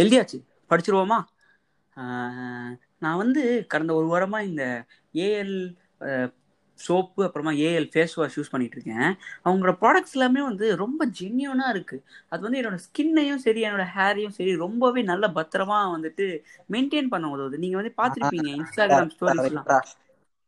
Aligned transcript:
எழுதியாச்சு. 0.00 0.38
படிச்சிருவோமா? 0.70 1.24
ஆஹ் 1.96 2.78
நான் 2.98 3.16
வந்து 3.16 3.64
கடந்த 3.68 3.94
ஒரு 3.94 4.06
வாரமா 4.06 4.40
இந்த 4.40 4.84
ஏஎல் 5.14 5.76
சோப்பு 6.74 7.24
அப்புறமா 7.24 7.50
ஏஎல் 7.50 7.88
ஃபேஸ் 7.94 8.14
வாஷ் 8.14 8.38
யூஸ் 8.38 8.50
பண்ணிட்டு 8.50 8.82
இருக்கேன். 8.82 9.16
அவங்களோட 9.44 9.74
ப்ராடக்ட்ஸ் 9.80 10.12
எல்லாமே 10.12 10.42
வந்து 10.42 10.76
ரொம்ப 10.76 11.06
ஜென்யூனாக 11.20 11.68
இருக்கு. 11.68 12.02
அது 12.28 12.42
வந்து 12.42 12.60
என்னோட 12.62 12.78
ஸ்கின்னையும் 12.86 13.36
சரி 13.36 13.62
என்னோட 13.62 13.86
ஹேரையும் 13.96 14.28
சரி 14.28 14.56
ரொம்பவே 14.56 15.02
நல்ல 15.02 15.28
பத்திரமா 15.28 15.78
வந்துட்டு 15.96 16.42
மெயின்டைன் 16.70 17.08
பண்ண 17.08 17.36
உதவுது. 17.36 17.58
நீங்க 17.58 17.76
வந்து 17.76 17.94
பார்த்திருப்பீங்க 17.96 18.62
இன்ஸ்டாகிராம் 18.62 19.10
ஸ்டோரிஸ்லாம் 19.20 19.78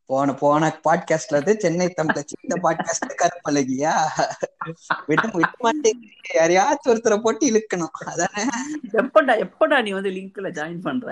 போன 0.05 0.33
போன 0.33 0.69
பாட்காஸ்ட்ல 0.83 1.35
இருந்து 1.35 1.53
சென்னை 1.59 1.85
தமிழ 1.97 2.21
சின்ன 2.31 2.53
பாட்காஸ்ட் 2.63 3.13
கருப்பழகியா? 3.21 3.93
விட 5.07 5.21
விட 5.33 5.51
மாட்டேங்க 5.63 6.07
யாரையாச்சும் 6.33 6.91
ஒருத்தரை 6.93 7.17
போட்டு 7.17 7.43
இழுக்கணும். 7.51 7.93
அதானே? 8.05 8.43
எப்படா 8.93 9.33
எப்படா 9.45 9.81
நீ 9.81 9.91
வந்து 9.91 10.09
லிங்க்ல 10.09 10.51
ஜாயின் 10.57 10.85
பண்ற? 10.87 11.07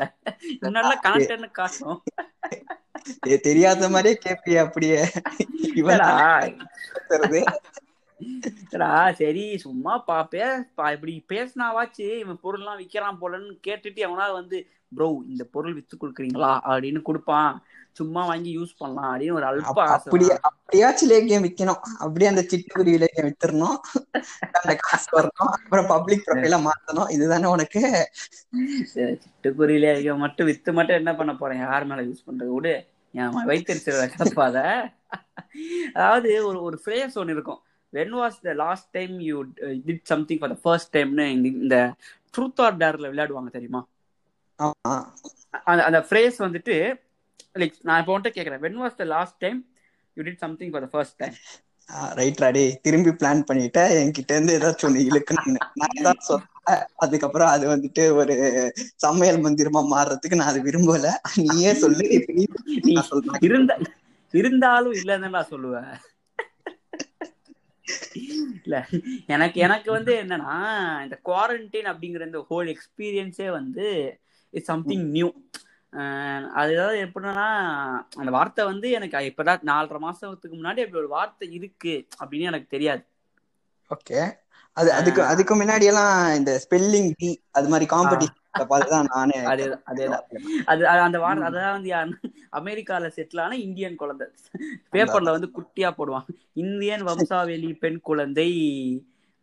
நல்லா 0.59 0.95
கனெக்ட் 1.03 1.51
காட்டும் 1.51 2.01
தெரியாத 3.41 3.89
மாதிரியே 3.89 4.17
கேப்பிய 4.25 4.57
அப்படியே. 4.65 5.01
இல்லடா, 8.71 9.13
சரி 9.13 9.45
சும்மா 9.57 9.93
பா 9.97 10.27
இப்படி 10.91 11.13
பேசினாவாச்சு 11.29 12.05
இவன் 12.19 12.43
பொருள்லாம் 12.43 12.79
விக்கிறான் 12.81 13.17
போலன்னு 13.21 13.53
கேட்டுட்டு 13.67 14.01
அவனா 14.01 14.25
வந்து 14.31 14.57
ப்ரோ 14.95 15.09
இந்த 15.27 15.43
பொருள் 15.51 15.73
வித்து 15.73 15.95
கொடுக்குறீங்களா? 15.97 16.53
அப்படின்னு 16.71 17.01
கொடுப்பான். 17.01 17.63
சும்மா 17.91 18.25
வாங்கி 18.25 18.57
யூஸ் 18.57 18.75
பண்ணலாம் 18.77 19.19
அப்படின்னு 19.19 19.33
ஒரு 19.33 19.45
அல்ப 19.45 19.61
அப்ப- 19.61 19.83
ஆசை 19.83 19.95
அப்படியே 19.95 20.37
தான். 20.41 20.59
அப்படியாச்சும் 20.63 21.11
லேக்கியம் 21.11 21.45
விக்கணும். 21.45 21.79
அப்படியே 21.99 22.29
அந்த 22.29 22.45
சிட்டுக்குருவி 22.51 23.05
லேக்கியம் 23.05 23.31
வித்துறணும். 23.31 23.75
அந்த 24.51 24.75
காசு 24.77 25.21
வரணும். 25.21 25.29
அப்புறம் 25.33 25.87
பப்ளிக் 25.87 26.23
ப்ரொஃபைல 26.27 26.67
மாத்தணும். 26.67 27.11
இதுதானே 27.11 27.45
உனக்கு? 27.45 28.09
சரி, 28.83 29.17
சிட்டுக்குருவிலே 29.43 29.93
ஐயோ 29.93 30.15
மட்டும் 30.15 30.45
வித்து 30.45 30.73
மட்டும் 30.73 30.95
என்ன 30.95 31.15
பண்ண 31.15 31.35
போறேன் 31.35 31.59
யார் 31.59 31.85
மேல 31.85 32.01
யூஸ் 32.01 32.23
பண்றது? 32.27 32.47
விடு. 32.47 32.85
என் 33.13 33.47
வைத்தறிச்சல 33.47 34.09
கிடப்பாத 34.17 34.89
அதாவது 35.93 36.47
ஒரு 36.47 36.61
ஒரு 36.61 36.81
ஃப்ரேஸ் 36.85 37.13
ஒன்று 37.13 37.33
இருக்கும். 37.33 37.61
When 37.93 38.13
was 38.13 38.41
the 38.41 38.53
last 38.53 38.89
time 38.89 39.19
you 39.19 39.45
did 39.59 39.99
something 40.03 40.37
for 40.37 40.49
the 40.49 40.59
first 40.61 40.97
டைம்னு 40.97 41.27
இந்த 41.43 41.93
ட்ரூத் 42.37 42.61
ஆர் 42.61 42.77
டேர்ல 42.77 43.03
விளையாடுவாங்க 43.03 43.49
தெரியுமா? 43.51 43.87
அந்த 45.63 45.83
அந்த 45.83 46.05
ஃப்ரேஸ் 46.09 46.33
வந்துட்டு 46.37 47.01
லைக் 47.55 47.75
நான் 47.81 47.99
இப்போ 48.01 48.13
வந்துட்டு 48.13 48.37
கேட்குறேன் 48.37 48.63
when 48.65 48.79
was 48.81 48.99
the 49.01 49.05
last 49.15 49.37
time 49.39 49.59
you 50.17 50.23
did 50.23 50.43
something 50.43 50.71
for 50.71 50.85
the 50.85 50.89
first 50.91 51.17
time 51.19 51.35
right 52.13 52.41
ராடி 52.43 52.63
திரும்பி 52.81 53.11
பிளான் 53.11 53.41
பண்ணிட்ட 53.47 53.79
என்கிட்ட 54.01 54.31
இருந்து 54.31 54.55
ஏதாச்சும் 54.57 54.87
ஒண்ணு 54.89 55.07
இழுக்கணும்னு. 55.09 55.61
நான் 55.73 55.95
ஏதாவது 55.99 56.21
சொல்றேன் 56.21 56.49
அதுக்கப்புறம் 56.95 57.49
அது 57.49 57.65
வந்துட்டு 57.67 58.03
ஒரு 58.13 58.33
சமையல் 58.95 59.39
மந்திரமா 59.45 59.81
மாறுறதுக்கு 59.93 60.39
நான் 60.39 60.51
அது 60.53 60.61
விரும்பல. 60.61 61.07
நீயே 61.43 61.73
சொல்லு. 61.73 62.05
நீ 62.87 62.93
சொல்றேன். 63.09 63.41
இருந்த 63.41 63.73
இருந்தாலும் 64.33 64.95
இல்லைன்னு 65.01 65.29
நான் 65.29 65.51
சொல்லுவேன். 65.51 65.91
இல்ல 68.59 68.75
எனக்கு 69.27 69.59
எனக்கு 69.59 69.89
வந்து 69.91 70.11
என்னன்னா 70.23 70.55
இந்த 71.03 71.15
குவாரண்டைன் 71.29 71.89
அப்படிங்கிற 71.91 72.25
இந்த 72.25 72.41
ஹோல் 72.49 72.69
எக்ஸ்பீரியன்ஸே 72.75 73.49
வந்து 73.51 73.87
இட்ஸ் 74.53 74.71
சம்திங் 74.73 75.05
நியூ 75.09 75.29
அது 76.53 76.73
ஏதாவது 76.73 77.05
எப்படின்னா 77.05 77.45
அந்த 78.15 78.31
வார்த்தை 78.31 78.65
வந்து 78.65 78.91
எனக்கு 78.91 79.17
இப்பதான் 79.31 79.65
நாலரை 79.65 79.99
மாசத்துக்கு 80.01 80.57
முன்னாடி 80.59 80.81
அப்படி 80.81 80.97
ஒரு 80.97 81.07
வார்த்தை 81.07 81.53
இருக்கு 81.53 81.93
அப்படின்னு 82.19 82.41
எனக்கு 82.41 82.67
தெரியாது. 82.67 83.03
ஓகே. 83.91 84.19
அது 84.77 84.93
அதுக்கு 84.93 85.23
அதுக்கு 85.23 85.63
முன்னாடி 85.63 85.83
எல்லாம் 85.83 86.33
இந்த 86.35 86.61
ஸ்பெல்லிங் 86.63 87.11
பி 87.17 87.29
அது 87.51 87.69
மாதிரி 87.69 87.85
காம்படிஷன் 87.85 88.37
பார்த்துதான் 88.69 89.09
நானே 89.13 89.37
அதே 89.43 89.65
அதேதான். 89.91 90.25
அது 90.65 90.87
அந்த 90.87 91.19
வார்த்தை 91.19 91.47
அதான் 91.49 91.71
வந்து 91.71 91.91
அமெரிக்கால 92.51 93.11
செட்டில் 93.15 93.41
ஆன 93.41 93.57
இந்தியன் 93.57 93.95
குழந்தை. 93.95 94.27
பேப்பர்ல 94.91 95.31
வந்து 95.31 95.51
குட்டியா 95.53 95.89
போடுவான் 95.91 96.27
இந்தியன் 96.53 97.03
வம்சாவளி 97.03 97.73
பெண் 97.79 97.99
குழந்தை 97.99 98.49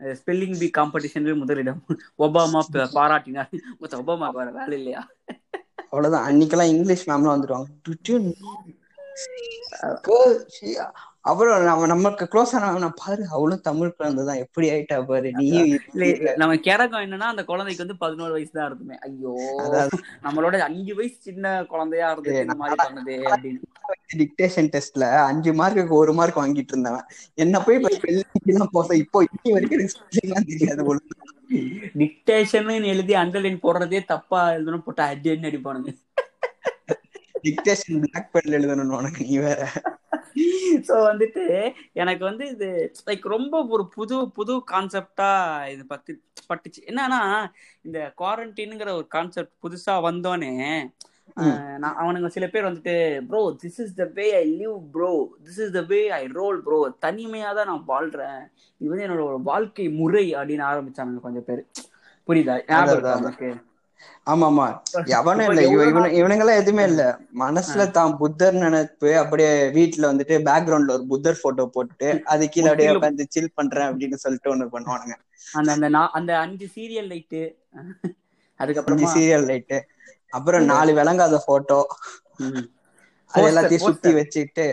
ஸ்பெல்லிங் 0.01 0.59
பி 0.59 0.71
காம்படிஷனில் 0.79 1.39
முதலிடம். 1.39 1.81
ஒபாமா 2.19 2.61
பாராட்டினார். 2.95 3.53
ஒபாமா 3.99 4.31
வேற 4.31 4.51
வேலை 4.51 4.79
இல்லையா? 4.79 5.03
அவ்வளவுதான். 5.91 6.33
அன்னைக்கெல்லாம் 6.33 6.69
இங்கிலீஷ் 6.69 7.09
மேம்லாம் 7.09 7.35
வந்துருவாங்க. 7.35 8.37
அப்புறம் 11.25 11.65
நம்ம 11.69 11.87
நமக்கு 11.93 12.25
க்ளோஸ் 12.33 12.53
ஆன 12.59 12.89
பாரு 13.01 13.23
அவளும் 13.37 13.65
தமிழ் 13.69 13.95
குழந்தை 13.97 14.23
தான். 14.29 14.41
எப்படி 14.45 14.67
ஆயிட்டா 14.75 14.97
பாரு 15.09 15.31
இல்ல, 15.43 16.35
நம்ம 16.43 16.53
கேரகம் 16.67 17.05
என்னன்னா 17.07 17.29
அந்த 17.33 17.43
குழந்தைக்கு 17.51 17.85
வந்து 17.85 17.97
பதினோரு 18.05 18.33
வயசு 18.37 18.53
தான் 18.59 18.69
இருக்குமே 18.69 18.97
ஐயோ 19.07 19.33
நம்மளோட 20.27 20.61
அஞ்சு 20.69 20.95
வயசு 20.99 21.17
சின்ன 21.29 21.53
குழந்தையா 21.73 22.09
இருந்துச்சு 22.13 22.47
இந்த 22.47 22.59
மாதிரி 22.63 22.79
பண்ணுது 22.85 23.17
அப்படின்னு. 23.33 23.61
டிக்டேஷன் 24.23 24.71
டெஸ்ட்ல 24.75 25.05
அஞ்சு 25.29 25.53
மார்க்குக்கு 25.61 25.95
ஒரு 26.03 26.15
மார்க் 26.19 26.41
வாங்கிட்டு 26.43 26.75
இருந்தவன். 26.75 27.07
என்ன 27.45 27.61
போய் 27.67 27.81
எல்லாம் 28.53 28.75
போத 28.77 28.97
இப்போ 29.05 29.21
இன்னி 29.29 29.55
வரைக்கும் 29.57 29.85
தெரியாது. 30.49 30.99
டிக்டேஷன் 32.01 32.73
எழுதி 32.95 33.15
அண்டர்லைன் 33.23 33.63
போடுறதே 33.67 34.03
தப்பா 34.15 34.41
எழுதணும் 34.57 34.87
போட்டா 34.87 35.05
அடின்னு 35.13 35.51
அடிப்பானுங்க. 35.51 35.93
டிக்டேஷன் 37.45 38.03
பிளாக் 38.05 38.33
பென்ல 38.35 38.59
எழுதணும் 38.61 38.99
உனக்கு 39.03 39.23
நீ 39.31 39.37
வேற. 39.49 39.63
ஸோ 40.89 40.95
வந்துட்டு 41.07 41.45
எனக்கு 41.95 42.25
வந்து 42.25 42.45
இது 42.51 42.69
லைக் 43.07 43.25
ரொம்ப 43.29 43.55
ஒரு 43.71 43.85
புது 43.95 44.17
புது 44.35 44.55
கான்செப்டா 44.71 45.31
இது 45.71 45.83
பத்து 45.87 46.13
பட்டுச்சு. 46.51 46.81
என்னன்னா 46.91 47.21
இந்த 47.85 47.99
குவாரண்டைனுங்கிற 48.19 48.91
ஒரு 48.95 49.07
கான்செப்ட் 49.09 49.55
புதுசா 49.65 49.95
வந்தோனே 50.05 50.53
அஹ், 51.41 51.77
நான் 51.79 51.99
அவனுங்க 52.01 52.29
சில 52.29 52.47
பேர் 52.49 52.69
வந்துட்டு 52.69 52.95
bro 53.29 53.43
this 53.63 53.81
is 53.81 53.95
the 53.95 54.07
way 54.15 54.27
I 54.37 54.45
live 54.55 54.77
bro 54.91 55.11
this 55.45 55.61
is 55.61 55.73
the 55.73 55.83
way 55.87 56.01
I 56.13 56.23
roll 56.33 56.59
bro 56.63 56.79
தனிமையா 57.05 57.51
தான் 57.55 57.71
நான் 57.71 57.85
வாழ்றேன். 57.89 58.41
இது 58.81 58.91
வந்து 58.91 59.07
என்னோட 59.07 59.25
ஒரு 59.29 59.41
வாழ்க்கை 59.45 59.87
முறை 59.99 60.27
அப்படின்னு 60.35 60.65
ஆரம்பிச்சானுங்க 60.65 61.21
கொஞ்சம் 61.21 61.47
பேர். 61.47 61.63
புரியுதா? 62.29 62.57
ஞாபகம் 62.71 63.68
ஆமா 64.27 64.47
ஆமா 64.51 64.67
எவனும் 65.17 65.49
இல்ல. 65.49 65.61
இவனு 65.69 65.91
இவனுங்கெல்லாம் 66.19 66.61
எதுவுமே 66.61 66.85
இல்ல. 66.91 67.03
மனசுல 67.41 67.85
தான் 67.93 68.13
புத்தர் 68.21 68.57
நினைப்பு. 68.65 69.11
அப்படியே 69.23 69.49
வீட்டுல 69.77 70.11
வந்துட்டு 70.11 70.37
பேக்ரவுண்ட்ல 70.49 70.97
ஒரு 70.97 71.07
புத்தர் 71.13 71.43
போட்டோ 71.43 71.67
போட்டு 71.77 72.09
அது 72.33 72.45
கீழே 72.49 72.69
அப்படியே. 72.69 72.93
உட்காந்து 72.95 73.27
சில் 73.29 73.57
பண்றேன் 73.59 73.89
அப்படின்னு 73.91 74.19
சொல்லிட்டு 74.25 74.53
ஒண்ணு 74.55 74.67
பண்ணுவானுங்க. 74.75 75.17
அந்த 75.55 75.71
அந்த 75.77 75.89
அந்த 76.19 76.33
அஞ்சு 76.45 76.67
சீரியல் 76.75 77.11
லைட்டு 77.13 77.43
அதுக்கப்புறமா 78.61 79.13
சீரியல் 79.15 79.49
லைட்டு 79.49 79.79
அப்புறம் 80.33 80.65
நாலு 80.71 80.91
விளங்காத 80.99 81.37
போட்டோ. 81.47 81.81
அது 83.33 83.45
எல்லாத்தையும் 83.51 83.87
சுத்தி. 83.87 84.11
வச்சுட்டு 84.19 84.65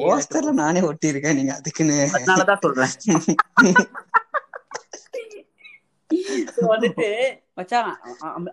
போஸ்டர்ல 0.00 0.52
நானே 0.60 0.80
ஒட்டி 0.90 1.12
இருக்கேன் 1.12 1.38
நீங்க 1.38 1.54
அதுக்குன்னு. 1.58 1.98
சொல்றேன். 2.64 2.94
வந்துட்டு 6.72 7.06
மச்சான் 7.54 7.90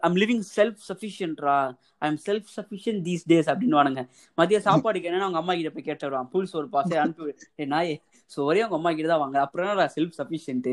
I'm 0.01 0.15
living 0.15 0.43
self 0.55 0.77
சஃபிஷியன்ட்ரா 0.89 1.57
I 1.97 2.09
am 2.09 2.19
self 2.27 2.49
sufficient 2.57 3.01
these 3.07 3.25
days 3.27 3.49
அப்படின்னு 3.51 3.77
வானுங்க 3.79 4.01
மதிய 4.37 4.59
சாப்பாடுக்கு 4.67 5.09
என்னன்னா 5.09 5.27
அவங்க 5.27 5.37
அம்மா 5.37 5.53
கிட்ட 5.53 5.69
போய் 5.69 5.83
கேட்டு 5.83 6.09
வருவான். 6.09 6.29
புல் 6.31 6.45
சோறு 6.45 6.67
பாசே 6.71 6.95
அனுப்பி. 6.95 7.33
ஏய் 7.55 7.67
நாயே 7.67 7.95
சோரே 8.35 8.61
அவங்க 8.65 8.75
அம்மா 8.75 8.91
கிட்ட 8.91 9.07
தான் 9.07 9.19
வாங்க 9.19 9.39
அப்புறம் 9.39 9.77
செல்ஃப் 9.77 10.13
சஃபிஷியன்ட் 10.17 10.69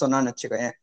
சொன்னான்னு 0.00 0.32
வச்சுக்கோயேன். 0.32 0.74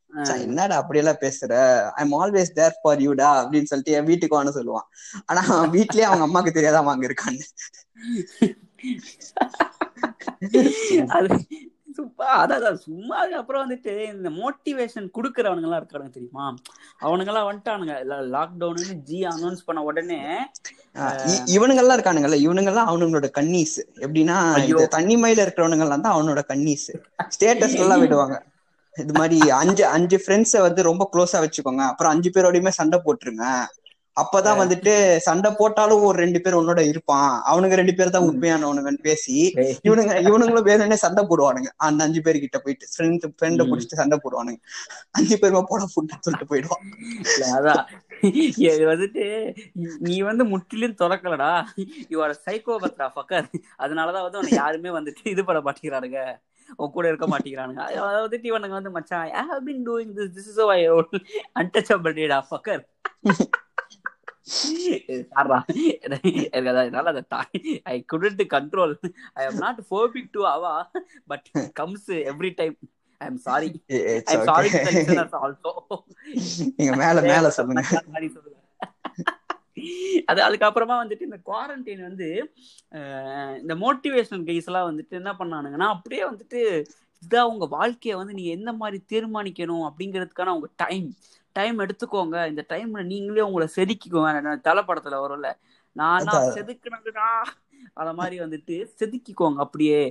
என்னடா 0.41 0.75
அப்படியெல்லாம் 0.75 1.21
பேசுற? 1.21 1.51
I 1.93 2.03
am 2.05 2.15
always 2.19 2.51
there 2.51 2.79
for 2.81 2.99
யூடா 2.99 3.29
அப்படின்னு 3.39 3.63
சொல்லிட்டு 3.63 3.91
என் 3.91 4.05
வீட்டுக்கு 4.05 4.37
வான்னு 4.37 4.57
சொல்லுவான். 4.57 4.87
ஆனா 5.25 5.41
அவன் 5.49 5.73
வீட்லயே 5.73 6.01
அவங்க 6.01 6.27
அம்மாக்கு 6.27 6.51
தெரியாத 6.51 6.81
வாங்க 6.81 7.07
இருக்கான்னு 7.07 7.45
அது 11.09 11.29
சும்மா 11.97 12.27
அதான் 12.41 12.77
சும்மா 12.81 13.17
அப்புறம் 13.37 13.63
வந்துட்டு 13.63 13.93
இந்த 14.11 14.29
மோட்டிவேஷன் 14.35 15.07
குடுக்கறவனுங்க 15.15 15.67
எல்லாம் 15.67 15.81
இருக்கானுங்க 15.81 16.09
தெரியுமா 16.09 16.45
அவனுங்க 17.01 17.27
எல்லாம் 17.27 17.47
வந்துட்டானுங்க 17.49 17.95
லாக்டவுன்னு 18.31 18.95
ஜி 19.03 19.25
அனௌன்ஸ் 19.25 19.65
பண்ண 19.65 19.83
உடனே 19.83 20.19
இ- 21.27 21.43
இவனுங்கெல்லாம் 21.55 21.97
இருக்கானுங்கல்ல 21.97 22.39
இவனுங்கெல்லாம் 22.41 22.89
அவனுங்களோட 22.89 23.29
கன்னீஸ் 23.37 23.75
எப்படின்னா. 23.99 24.37
இந்த 24.63 24.87
தண்ணிமையில 24.91 25.45
இருக்கிறவனுங்க 25.45 25.79
எல்லாம் 25.79 26.01
தான் 26.01 26.15
அவனோட 26.15 26.43
கன்னீஸ் 26.47 26.87
ஸ்டேட்டஸ் 27.35 27.77
எல்லாம் 27.77 27.99
விடுவாங்க. 27.99 28.37
இது 28.97 29.13
மாதிரி 29.13 29.51
அஞ்சு 29.51 29.85
அஞ்சு 29.85 30.23
ஃப்ரெண்ட்ஸ 30.25 30.61
வந்து 30.61 30.83
ரொம்ப 30.83 31.09
க்ளோஸா 31.13 31.35
வச்சுக்கோங்க. 31.35 31.77
அப்புறம் 31.77 32.13
அஞ்சு 32.13 32.29
பேரோடயுமே 32.29 32.67
சண்டை 32.67 33.01
போட்டுருங்க. 33.05 33.45
அப்பதான் 34.21 34.57
வந்துட்டு 34.59 35.17
சண்டை 35.17 35.53
போட்டாலும் 35.57 36.01
ஒரு 36.01 36.17
ரெண்டு 36.17 36.41
பேர் 36.41 36.55
உன்னோட 36.55 36.87
இருப்பான். 36.87 37.41
அவனுங்க 37.51 37.73
ரெண்டு 37.73 37.93
பேர் 37.93 38.09
தான். 38.09 38.23
உண்மையானவனுங்கன்னு 38.23 39.01
பேசி. 39.01 39.51
இவனுங்க 39.83 40.13
இவனுங்களும் 40.13 40.65
வேணும்னே 40.65 40.93
சண்டை 40.93 41.25
போடுவானுங்க. 41.29 41.67
அந்த 41.75 42.03
அஞ்சு 42.03 42.21
பேர் 42.21 42.39
கிட்ட 42.39 42.59
போயிட்டு 42.59 42.87
ஃப்ரெண்ட் 42.97 43.33
ஃப்ரெண்ட. 43.41 43.59
புடிச்சிட்டு 43.63 43.95
சண்டை 43.95 44.19
போடுவானுங்க. 44.23 44.57
அஞ்சு 45.11 45.37
பேருமா 45.37 45.63
போட 45.67 45.83
ஃபுட்னு 45.83 46.19
சொல்லிட்டு 46.19 46.47
போயிடுவான். 46.47 46.83
அதான். 47.39 47.85
இது 48.57 48.85
வந்துட்டு 48.85 49.55
நீ- 50.03 50.23
வந்து 50.23 50.45
முற்றிலும் 50.45 50.95
திறக்கலடா. 51.01 51.65
யுவர் 52.09 52.33
சைக்கோபத்ரா 52.49 53.09
ஃபக்கர் 53.15 53.47
அதனாலதான் 53.79 54.21
வந்து 54.21 54.37
உன்னை 54.37 54.51
யாருமே 54.51 54.89
வந்துட்டு 54.89 55.27
இது 55.27 55.45
பண்ண 55.45 55.71
மாட்டேங்கிறானுங்க. 55.71 56.49
உன் 56.77 56.91
கூட 56.91 57.07
இருக்க 57.07 57.27
மாட்டேங்கிறானுங்க. 57.27 57.83
அதாவது 57.89 58.21
வந்துட்டு 58.25 58.49
இவனுங்க 58.51 58.77
வந்து 58.79 58.91
மச்சான் 58.91 59.33
I 59.33 59.43
have 59.47 59.65
been 59.67 59.83
doing 59.87 60.13
this 60.17 60.33
this 60.37 60.49
is 60.49 60.61
why 60.63 60.79
untouchable 61.55 62.15
data 62.19 62.39
fucker 62.49 62.83
எனக்கு 66.05 66.31
அதை 66.71 67.21
I 67.85 67.95
couldn't 68.13 68.43
control 68.53 68.95
I 69.35 69.45
am 69.45 69.59
not 69.59 69.81
phobic 69.89 70.31
to 70.31 70.41
அவா 70.47 70.73
but 71.27 71.47
comes 71.73 72.09
every 72.31 72.51
time 72.55 72.75
I 73.21 73.29
sorry 73.45 73.69
I 74.27 74.37
sorry 74.45 74.69
also 75.41 75.73
நீங்க 76.77 76.93
மேல 76.97 77.21
மேல 77.23 77.49
சொல்லுங்க. 77.49 77.83
சொல்லுவேன். 78.35 78.59
அது 80.25 80.39
அதுக்கப்புறமா 80.47 80.95
வந்துட்டு 81.01 81.21
இந்த 81.21 81.39
குவாரண்டைன் 81.45 82.01
வந்து 82.01 82.27
இந்த 83.61 83.75
மோட்டிவேஷனல் 83.75 84.47
கைஸ் 84.49 84.65
எல்லாம் 84.65 84.89
வந்துட்டு 84.91 85.17
என்ன 85.21 85.31
பண்ணானுங்கன்னா 85.39 85.87
அப்படியே 85.87 86.23
வந்துட்டு 86.25 86.61
இதான் 87.23 87.49
உங்க 87.51 87.65
வாழ்க்கைய 87.71 88.13
வந்து 88.15 88.33
நீங்க 88.33 88.51
எந்த 88.51 88.71
மாதிரி 88.73 88.99
தீர்மானிக்கணும் 89.11 89.85
அப்படிங்கிறதுக்கான 89.89 90.53
உங்க 90.55 90.69
டைம் 90.75 91.07
டைம் 91.55 91.79
எடுத்துக்கோங்க. 91.79 92.47
இந்த 92.47 92.65
டைம்ல 92.69 93.03
நீங்களே 93.05 93.41
உங்களை 93.41 93.67
செதுக்கிக்கோங்க. 93.75 94.29
தலைப்படத்துல 94.67 95.17
வரும்ல. 95.23 95.49
நான். 95.95 96.27
செதுக்குனதுடா 96.55 97.29
அத 97.93 98.09
மாதிரி 98.13 98.39
வந்துட்டு 98.39 98.75
செதுக்கிக்கோங்க 98.99 99.57
அப்படியே. 99.57 100.01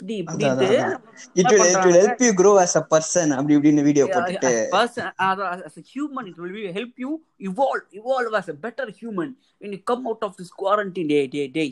அப்படி 0.00 0.14
அதான், 0.44 0.94
it 1.40 1.50
will 1.52 1.66
it 1.66 1.84
will 1.86 1.98
help 1.98 2.22
you 2.26 2.30
grow 2.40 2.52
as 2.62 2.72
a 2.76 2.84
person 2.92 3.26
அப்படி 3.36 3.54
இப்படின்னு 3.56 3.84
வீடியோ 3.88 4.04
போட்டுட்டு. 4.14 4.52
person 4.72 5.06
as 5.20 5.76
a, 5.78 5.84
human 5.92 6.24
it 6.30 6.38
will 6.38 6.56
help 6.78 6.94
you 6.96 7.10
evolve 7.40 7.84
evolve 7.92 8.34
as 8.40 8.48
a 8.48 8.56
better 8.64 8.86
human 9.00 9.30
when 9.60 9.72
you 9.72 9.82
come 9.90 10.02
out 10.12 10.22
of 10.28 10.32
this 10.40 10.50
quarantine 10.62 11.10
day 11.14 11.26
day 11.28 11.46
day. 11.58 11.70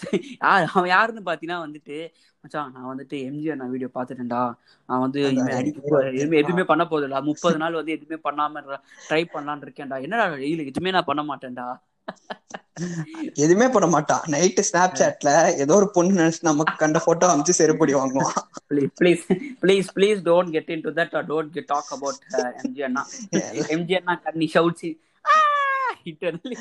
யார் 0.42 0.64
அவன் 0.72 0.90
யாருன்னு 0.92 1.22
பாத்தீங்கன்னா 1.28 1.60
வந்துட்டு 1.64 1.96
மச்சான் 2.44 2.72
நான் 2.74 2.90
வந்துட்டு 2.90 3.16
எம்ஜிஆர் 3.28 3.58
நான் 3.60 3.72
வீடியோ 3.74 3.88
பாத்துட்டேன்டா 3.96 4.42
நான் 4.88 5.02
வந்து 5.04 5.20
எதுவுமே 6.12 6.40
எதுவுமே 6.40 6.64
பண்ண 6.70 6.84
போதில்ல 6.92 7.22
முப்பது 7.30 7.56
நாள் 7.62 7.78
வந்து 7.80 7.94
எதுவுமே 7.96 8.18
பண்ணாம 8.26 8.62
ட்ரை 9.08 9.22
பண்ணலான்னு 9.34 9.66
இருக்கேன்டா. 9.66 9.98
என்னடா 10.06 10.26
எதுவுமே 10.68 10.92
நான் 10.96 11.08
பண்ண 11.10 11.24
மாட்டேன்டா. 11.30 11.66
எதுவுமே 13.42 13.66
பண்ண 13.74 13.86
மாட்டான். 13.92 14.24
நைட்டு 14.32 14.62
ஸ்னாப் 14.68 14.98
சாட்ல 15.00 15.30
ஏதோ 15.62 15.74
ஒரு 15.80 15.88
பொண்ணு 15.94 16.18
நினைச்சு 16.20 16.48
நமக்கு 16.48 16.74
கண்ட 16.82 16.98
போட்டோ 17.06 17.30
அமைச்சு 17.32 17.58
செருப்படி 17.60 17.94
வாங்குவான். 17.98 18.36
Please 18.70 18.92
please 19.00 19.24
please 19.62 19.88
please 19.96 20.20
don't 20.28 20.52
get 20.56 20.70
into 20.86 20.92
that 20.98 21.16
don't 21.30 21.50
get 21.56 21.70
talk 21.74 21.90
about 21.96 22.20
MG 22.62 22.84
Anna 22.88 23.02
MG 23.76 23.96
அண்ணா 24.00 24.14
கண்ணி 24.26 24.48
ஷவுட்ஸ் 24.54 24.86
இட்டர்னலி 26.12 26.58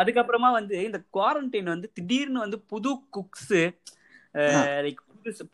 அதுக்கப்புறமா 0.00 0.50
வந்து 0.58 0.76
இந்த 0.88 0.98
குவாரண்டைன் 1.16 1.72
வந்து 1.74 1.90
திடீர்னு 1.98 2.44
வந்து 2.44 2.58
புது 2.72 2.92
குக்ஸ் 3.16 3.54
லைக் 4.86 5.00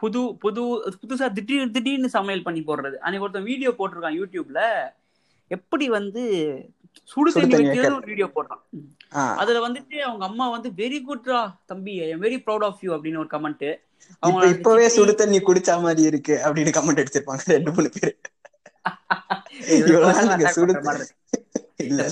புது 0.02 0.20
புது 0.42 0.62
புதுசா 1.02 1.26
திடீர் 1.36 1.74
திடீர்னு 1.76 2.08
சமையல் 2.16 2.44
பண்ணி 2.46 2.60
போடுறது. 2.68 2.96
அன்னைக்கு 3.04 3.26
ஒருத்தன் 3.26 3.48
வீடியோ 3.50 3.70
போட்டிருக்கான் 3.78 4.18
யூடியூப்ல 4.20 4.62
எப்படி 5.50 5.86
வந்து 5.98 6.22
சுடு 7.04 7.32
தண்ணி 7.32 7.54
வைக்கிறது 7.54 7.96
ஒரு 7.96 8.06
வீடியோ 8.06 8.26
போடுறான். 8.26 8.62
அதுல 9.34 9.68
வந்துட்டு 9.68 9.96
அவங்க 10.00 10.24
அம்மா 10.24 10.48
வந்து 10.48 10.70
வெரி 10.70 11.00
குட்ரா 11.08 11.40
தம்பி. 11.64 12.00
I 12.00 12.08
am 12.08 12.22
very 12.22 12.38
proud 12.46 12.64
of 12.64 12.78
you 12.80 12.96
அப்படின்னு 12.96 13.18
ஒரு 13.18 13.30
கமெண்ட் 13.30 13.66
இப்ப 14.22 14.46
இப்பவே 14.46 14.88
சுடு 14.88 15.14
தண்ணி 15.14 15.38
குடிச்ச 15.40 15.80
மாதிரி 15.80 16.02
இருக்கு 16.02 16.40
அப்படின்னு 16.44 16.76
கமெண்ட் 16.78 17.02
அடிச்சிருப்பாங்க 17.02 17.44
ரெண்டு 17.46 17.72
மூணு 17.72 17.90
பேரு. 17.90 18.14
நீங்க 19.68 20.48
சுடு 20.48 20.72
இல்ல. 21.80 22.02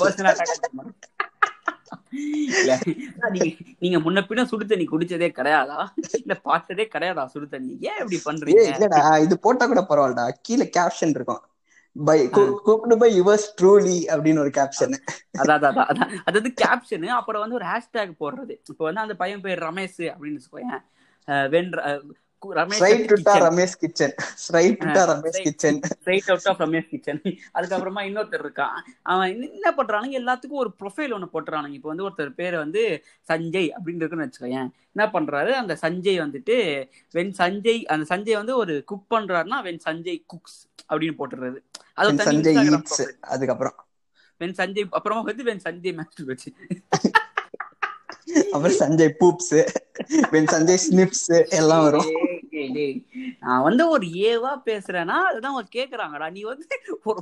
நீங்க 3.78 3.98
முன்ன 3.98 4.20
பின்ன 4.28 4.44
சுடு 4.44 4.66
தண்ணி 4.66 4.84
குடிச்சதே 4.84 5.28
கிடையாதா? 5.38 5.78
இல்ல 6.12 6.34
பார்த்ததே 6.42 6.88
கிடையாதா 6.94 7.24
சுடு 7.24 7.48
தண்ணி? 7.48 7.76
ஏன் 7.80 7.98
இப்படி 7.98 8.20
பண்றீங்க? 8.24 8.68
இல்லடா. 8.70 9.20
இது 9.20 9.38
போட்டா 9.38 9.66
கூட 9.66 9.80
பரவாயில்லடா. 9.80 10.28
கீழே 10.42 10.70
கேப்ஷன் 10.76 11.14
இருக்கும். 11.14 11.42
By 11.96 12.28
cooked 12.28 12.96
by 12.96 13.20
yours 13.20 13.54
truly 13.62 14.02
அப்படின்னு 14.06 14.38
ஒரு 14.38 14.48
கேப்ஷன் 14.48 14.94
அதான் 15.38 15.62
அதான், 15.62 15.92
அதான். 15.92 16.18
அதாவது 16.24 16.54
கேப்ஷனு 16.62 17.06
அப்புறம் 17.06 17.40
வந்து 17.40 17.56
ஒரு 17.56 17.64
ஹேஷ்டேக் 17.64 18.14
போடுறது. 18.20 18.58
இப்போ 18.68 18.84
வந்து 18.84 19.00
அந்த 19.00 19.14
பையன் 19.14 19.40
பேர் 19.40 19.58
ரமேஷ் 19.58 19.92
அப்படின்னு 19.96 20.38
வச்சுக்கோயேன். 20.40 20.82
கு- 21.26 22.12
Ramesh 22.46 23.70
kitchen 23.78 24.14
straight 24.18 24.54
டுட்டா 24.54 25.04
Ramesh 25.06 25.22
straight- 25.22 25.42
kitchen 25.42 25.80
straight 26.04 26.30
out 26.30 26.40
of 26.44 26.60
Ramesh 26.60 26.88
kitchen 26.88 27.20
அதுக்கப்புறமா 27.54 27.98
இன்னொருத்தர் 27.98 28.48
இருக்கான். 28.48 28.98
அவன் 29.02 29.52
என்ன- 29.52 29.74
பண்றானுங்க? 29.76 30.22
எல்லாத்துக்கும் 30.22 30.50
ஒரு 30.50 30.74
ப்ரொஃபைல் 30.80 31.12
ஒன்று 31.12 31.42
போட்டுறானுங்க. 31.42 31.72
இப்போ 31.72 31.88
வந்து 31.88 32.08
ஒருத்தர் 32.08 32.34
பேர் 32.34 32.56
வந்து 32.56 33.04
சஞ்சய் 33.28 33.70
அப்படின்னு 33.84 33.94
இருக்குன்னு 33.94 34.30
வச்சுக்கோயேன். 34.30 34.68
என்ன 34.92 35.10
பண்றாரு? 35.12 35.50
அந்த 35.50 35.78
சஞ்சய் 35.82 36.22
வந்துட்டு 36.22 36.88
வென் 37.14 37.32
சஞ்சய் 37.38 37.84
அந்த 37.84 38.16
சஞ்சய் 38.16 38.34
வந்து 38.34 38.56
ஒரு 38.56 38.82
குக் 38.86 39.12
பண்றாருன்னா 39.12 39.54
வென் 39.64 39.80
சஞ்சய் 39.84 40.24
குக்ஸ் 40.26 40.72
அப்படின்னு 40.88 41.14
போட்டுறது. 41.18 41.56
அது 41.98 42.24
சஞ்சய் 42.28 42.58
அதுக்கப்புறம். 43.34 43.76
வென் 44.40 44.56
சஞ்சய் 44.60 44.86
அப்புறமா 44.98 45.20
வந்து 45.30 45.44
வென் 45.50 45.64
சஞ்சய் 45.66 45.96
மேஸ்டர் 45.98 46.30
வச்சு 46.30 46.50
அப்புறம் 48.54 48.78
Sanjay 48.80 49.16
poops 49.20 49.56
when 50.34 50.48
Sanjay 50.52 50.82
snips 50.86 51.28
எல்லாம் 51.58 51.84
வரும். 51.86 52.08
நான் 53.44 53.64
வந்து 53.66 53.84
ஒரு 53.94 54.06
ஏவா 54.30 54.52
பேசுறேன்னா 54.68 55.16
அதுதான் 55.28 55.52
அவங்க 55.52 55.70
கேக்குறாங்கடா. 55.78 56.26
நீ 56.36 56.42
வந்து 56.42 56.66
ஒரு 57.02 57.20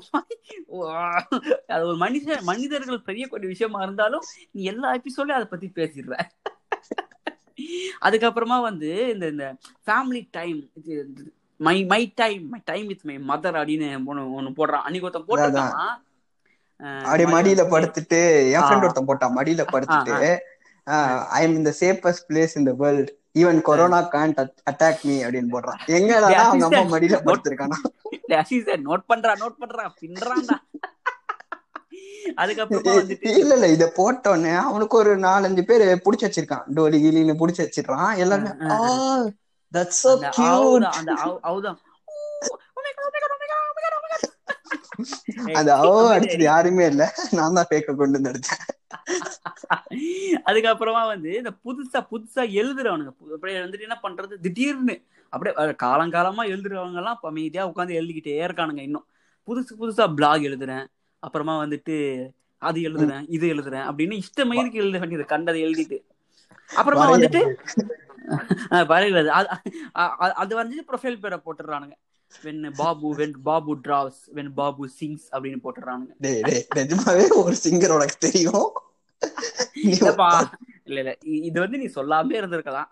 அது 1.75 1.82
ஒரு 1.90 1.98
மனுஷன் 2.04 2.46
மனிதர்கள் 2.50 3.06
பெரியக்கூடிய 3.08 3.48
விஷயமா 3.54 3.82
இருந்தாலும் 3.82 4.26
நீ 4.52 4.62
எல்லா 4.72 4.90
எபிசோட்லயும் 5.00 5.40
அதை 5.40 5.48
பத்தி 5.54 5.70
பேசிடுற. 5.80 6.16
அதுக்கப்புறமா 8.06 8.58
வந்து 8.68 8.90
இந்த 9.14 9.26
இந்த 9.34 9.46
family 9.86 10.22
time 10.30 10.60
my 11.62 11.76
my 11.85 12.03
time 12.14 12.44
my 12.49 12.61
time 12.64 12.87
with 12.87 13.05
my 13.05 13.17
mother 13.29 13.59
அப்படின்னு 13.61 13.88
ஒண்ணு 14.35 14.50
போடுறான் 14.59 14.85
அன்னைக்கு 14.85 15.09
ஒருத்தன் 15.09 15.29
போட்டிருக்கான் 15.29 15.75
அஹ், 16.81 17.03
அப்படி 17.05 17.25
மடியில 17.35 17.62
படுத்துட்டு 17.73 18.20
என் 18.53 18.62
ஃப்ரெண்ட். 18.62 18.87
ஒருத்தன் 18.87 19.09
போட்டான் 19.09 19.37
மடியில 19.37 19.64
படுத்துட்டு. 19.73 20.31
ஐ 21.32 21.43
எம் 21.44 21.59
இந்த 21.59 21.73
safest 21.81 22.25
place 22.29 22.56
in 22.56 22.69
the 22.69 22.75
world 22.81 23.11
even 23.35 23.61
corona 23.69 23.99
can't 24.14 24.41
attack 24.70 25.05
me 25.05 25.17
அப்படின்னு 25.25 25.53
போடுறான். 25.53 25.79
எங்கடா 25.97 26.29
டேய், 26.29 26.41
அவங்க 26.43 26.64
அம்மா 26.69 26.82
மடியில 26.94 27.19
படுத்திருக்கானா? 27.29 27.79
நோட் 28.88 29.05
பண்றா 29.11 29.32
நோட் 29.43 29.61
பண்றா. 29.61 29.85
பின்றான்டா 30.00 30.56
அதுக்கப்புறமா 32.37 32.93
இல்ல 33.35 33.55
இல்ல 33.55 33.67
இத 33.69 33.85
போட்டோன்னே 33.97 34.53
அவனுக்கு 34.62 34.97
ஒரு 34.97 35.12
நாலஞ்சு 35.20 35.62
பேர் 35.62 35.85
புடிச்சு 36.04 36.26
வச்சிருக்கான். 36.26 36.66
டோலி 36.76 36.99
கிலின்னு 37.04 37.40
புடிச்சு 37.40 37.64
வச்சிடறான். 37.64 38.12
எல்லாருமே 38.16 38.52
ஆ 39.75 39.79
ஆ, 39.79 39.83
தட்ஸ் 39.85 40.87
சோ 40.87 40.99
அந்த 40.99 41.12
அவுதான் 41.43 41.79
அந்த 45.55 45.75
அவு- 45.76 46.12
அடிச்சது 46.12 46.43
யாருமே 46.43 46.87
இல்ல. 46.87 47.14
நான் 47.31 47.55
தான் 47.55 47.67
பேக்க 47.71 47.85
கொண்டு 47.85 48.21
வந்து 48.21 48.31
அடிச்சேன். 48.31 48.62
அதுக்கப்புறமா 50.47 51.07
வந்து 51.07 51.35
இந்த 51.35 51.50
புதுசா 51.64 52.07
புதுசா 52.11 52.43
எழுதுறவனுங்க. 52.52 53.07
அப்படியே 53.35 53.59
வந்துட்டு 53.59 53.81
என்ன 53.81 53.99
பண்றது? 54.02 54.35
திடீர்னு 54.41 55.02
அப்படியே 55.29 55.71
காலங்காலமா 55.83 56.45
எழுதுறவங்க 56.49 56.95
எல்லாம் 56.95 57.19
அமைதியா 57.23 57.69
உட்காந்து 57.69 57.99
எழுதிக்கிட்டே 58.00 58.47
இருக்கானுங்க 58.47 58.81
இன்னும். 58.81 59.07
புதுசு 59.47 59.71
புதுசா 59.81 60.14
பிளாக் 60.14 60.41
எழுதுறேன். 60.41 60.87
அப்புறமா 61.19 61.64
வந்துட்டு 61.64 62.29
அது 62.59 62.81
எழுதுறேன் 62.81 63.25
இது 63.29 63.47
எழுதுறேன் 63.47 63.85
அப்படின்னு 63.88 64.12
இஷ்ட 64.12 64.45
மயிருக்கு 64.45 64.73
எழுத 64.73 64.99
வேண்டியது 64.99 65.25
கண்டதை 65.25 65.64
எழுதிட்டு. 65.64 65.99
அப்புறமா 66.75 67.11
வந்துட்டு 67.17 67.55
வரைகிறது 68.93 69.31
அது 70.43 70.52
வந்துட்டு 70.62 70.88
ப்ரொஃபைல் 70.93 71.21
பேரை 71.25 71.38
போட்டுடுறானுங்க. 71.45 71.97
When 72.43 72.73
Babu 72.76 73.14
when 73.17 73.35
Babu 73.43 73.73
draws 73.76 74.23
when 74.35 74.52
Babu 74.55 74.88
sings 75.00 75.26
அப்படின்னு 75.33 75.61
போட்டுடுறானுங்க. 75.64 76.12
டேய் 76.19 76.41
டேய் 76.41 76.67
நிஜமாவே 76.75 77.25
ஒரு 77.43 77.57
சிங்கர் 77.64 77.95
உனக்கு 77.95 78.17
தெரியும். 78.19 78.71
இல்ல 80.85 81.00
இல்ல. 81.00 81.12
இது 81.49 81.59
வந்து 81.61 81.79
நீ 81.79 81.87
சொல்லாமே 81.97 82.35
இருந்திருக்கலாம். 82.41 82.91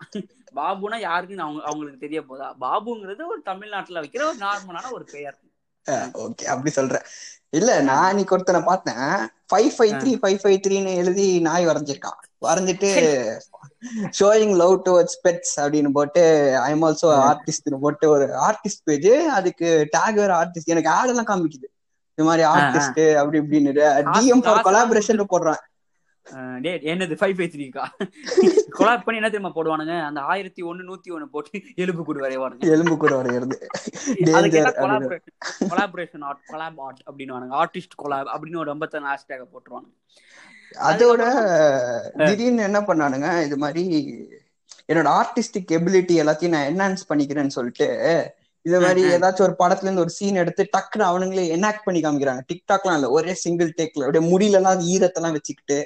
பாபுனா 0.55 0.97
யாருக்குன்னு 1.07 1.45
அவங்க 1.45 1.61
அவங்களுக்கு 1.69 2.03
தெரிய 2.05 2.19
போதா? 2.29 2.47
பாபுங்கிறது 2.61 3.23
ஒரு 3.33 3.41
தமிழ்நாட்டுல 3.49 4.01
வைக்கிற 4.01 4.23
ஒரு 4.29 4.39
நார்மலான 4.45 4.91
ஒரு 4.91 5.05
பெயர். 5.11 5.37
ஓகே. 6.25 6.45
அப்படி 6.53 6.69
சொல்றேன். 6.69 7.05
இல்ல 7.49 7.69
நான் 7.89 8.09
இன்னைக்கு 8.09 8.35
ஒருத்தனை 8.35 8.61
பார்த்தேன். 8.61 9.05
Five 9.49 9.71
five 9.77 9.93
three 10.01 10.11
five 10.21 10.39
five 10.43 10.59
த்ரீன்னு 10.65 10.93
எழுதி 11.01 11.27
நாய் 11.47 11.67
வரைஞ்சிருக்கான். 11.67 12.21
வரைஞ்சிட்டு 12.45 12.89
ஷோயிங் 14.19 14.53
லவ் 14.61 14.75
டுவர்ட்ஸ் 14.85 15.19
பெட்ஸ் 15.25 15.55
அப்படின்னு 15.63 15.91
போட்டு 15.97 16.23
ஐ 16.63 16.69
எம் 16.75 16.85
ஆல்சோ 16.87 17.09
ஆர்டிஸ்ட்னு 17.29 17.81
போட்டு 17.85 18.05
ஒரு 18.09 18.27
ஆர்டிஸ்ட் 18.47 18.83
பேஜ் 18.83 19.11
அதுக்கு 19.39 19.67
டேக் 19.97 20.19
வேற 20.21 20.31
ஆர்டிஸ்ட் 20.41 20.73
எனக்கு 20.75 20.93
ஆட் 20.97 21.11
எல்லாம் 21.13 21.29
காமிக்குது. 21.31 21.67
இந்த 22.13 22.23
மாதிரி 22.29 22.45
ஆர்டிஸ்ட் 22.53 23.03
அப்படி 23.21 23.39
இப்படின்னு. 23.41 23.73
டிஎம் 24.15 24.45
ஃபார் 24.45 24.65
கொலாபரேஷன் 24.67 25.31
போடுறான். 25.33 25.61
என்னது 26.91 27.15
ஃபைவ் 27.19 27.35
ஃபைவ் 27.37 27.51
த்ரீக்கா 27.53 27.83
கொலாப் 28.77 29.05
பண்ணி 29.05 29.19
என்ன 29.19 29.29
தெரியுமா 29.33 29.51
போடுவானுங்க? 29.55 29.95
அந்த 30.07 30.19
ஆயிரத்தி 30.31 30.61
ஒண்ணு 30.63 30.83
நூத்தி 30.89 31.09
ஒண்ணு 31.15 31.27
போட்டு 31.35 31.61
எலும்பு 31.83 32.03
கூடு 32.07 32.19
வரைவானுங்க 32.25 32.69
எலும்பு 32.75 32.95
கூட 33.03 33.13
வரைகிறது 33.21 33.57
கொலாபரேஷன் 35.71 36.25
ஆர்ட் 36.29 36.43
கொலாப் 36.51 36.79
ஆர்ட் 36.87 37.01
அப்படின்னு. 37.09 37.55
ஆர்டிஸ்ட் 37.61 37.97
கொலாப் 38.03 38.31
அப்படின்னு 38.35 38.61
ஒரு 38.63 38.73
ஐம்பத்தஞ்சு 38.75 39.11
ஹேஷ்டேக 39.13 39.45
போட்டுருவானுங்க. 39.53 39.95
அதோட 40.87 41.21
திடீர்னு 42.25 42.63
என்ன 42.63 42.79
பண்ணானுங்க 42.81 43.29
இது 43.45 43.57
மாதிரி 43.57 43.83
என்னோட 44.89 45.09
ஆர்டிஸ்டிக் 45.19 45.71
எபிலிட்டி 45.77 46.15
எல்லாத்தையும் 46.21 46.55
நான் 46.55 46.69
என்ஹான்ஸ் 46.69 47.09
பண்ணிக்கிறேன்னு 47.09 47.55
சொல்லிட்டு 47.57 47.87
இது 48.65 48.79
மாதிரி. 48.79 49.01
ஏதாச்சும் 49.13 49.45
ஒரு 49.45 49.55
படத்துல 49.59 49.87
இருந்து 49.87 50.01
ஒரு 50.01 50.13
சீன் 50.17 50.35
எடுத்து 50.35 50.63
டக்குன்னு 50.73 51.05
அவனுங்களே 51.07 51.45
எனாக்ட் 51.55 51.85
பண்ணி 51.85 51.99
காமிக்கிறாங்க. 52.01 52.43
டிக்டாக்லாம் 52.49 52.97
இல்ல 52.97 53.09
ஒரே 53.09 53.33
சிங்கிள் 53.43 53.71
டேக்ல 53.77 54.05
அப்படியே 54.05 54.25
முடியலலாம் 54.31 54.83
ஈரத்தெல்லாம் 54.91 55.37
வச்சுக்கிட்டு 55.37 55.79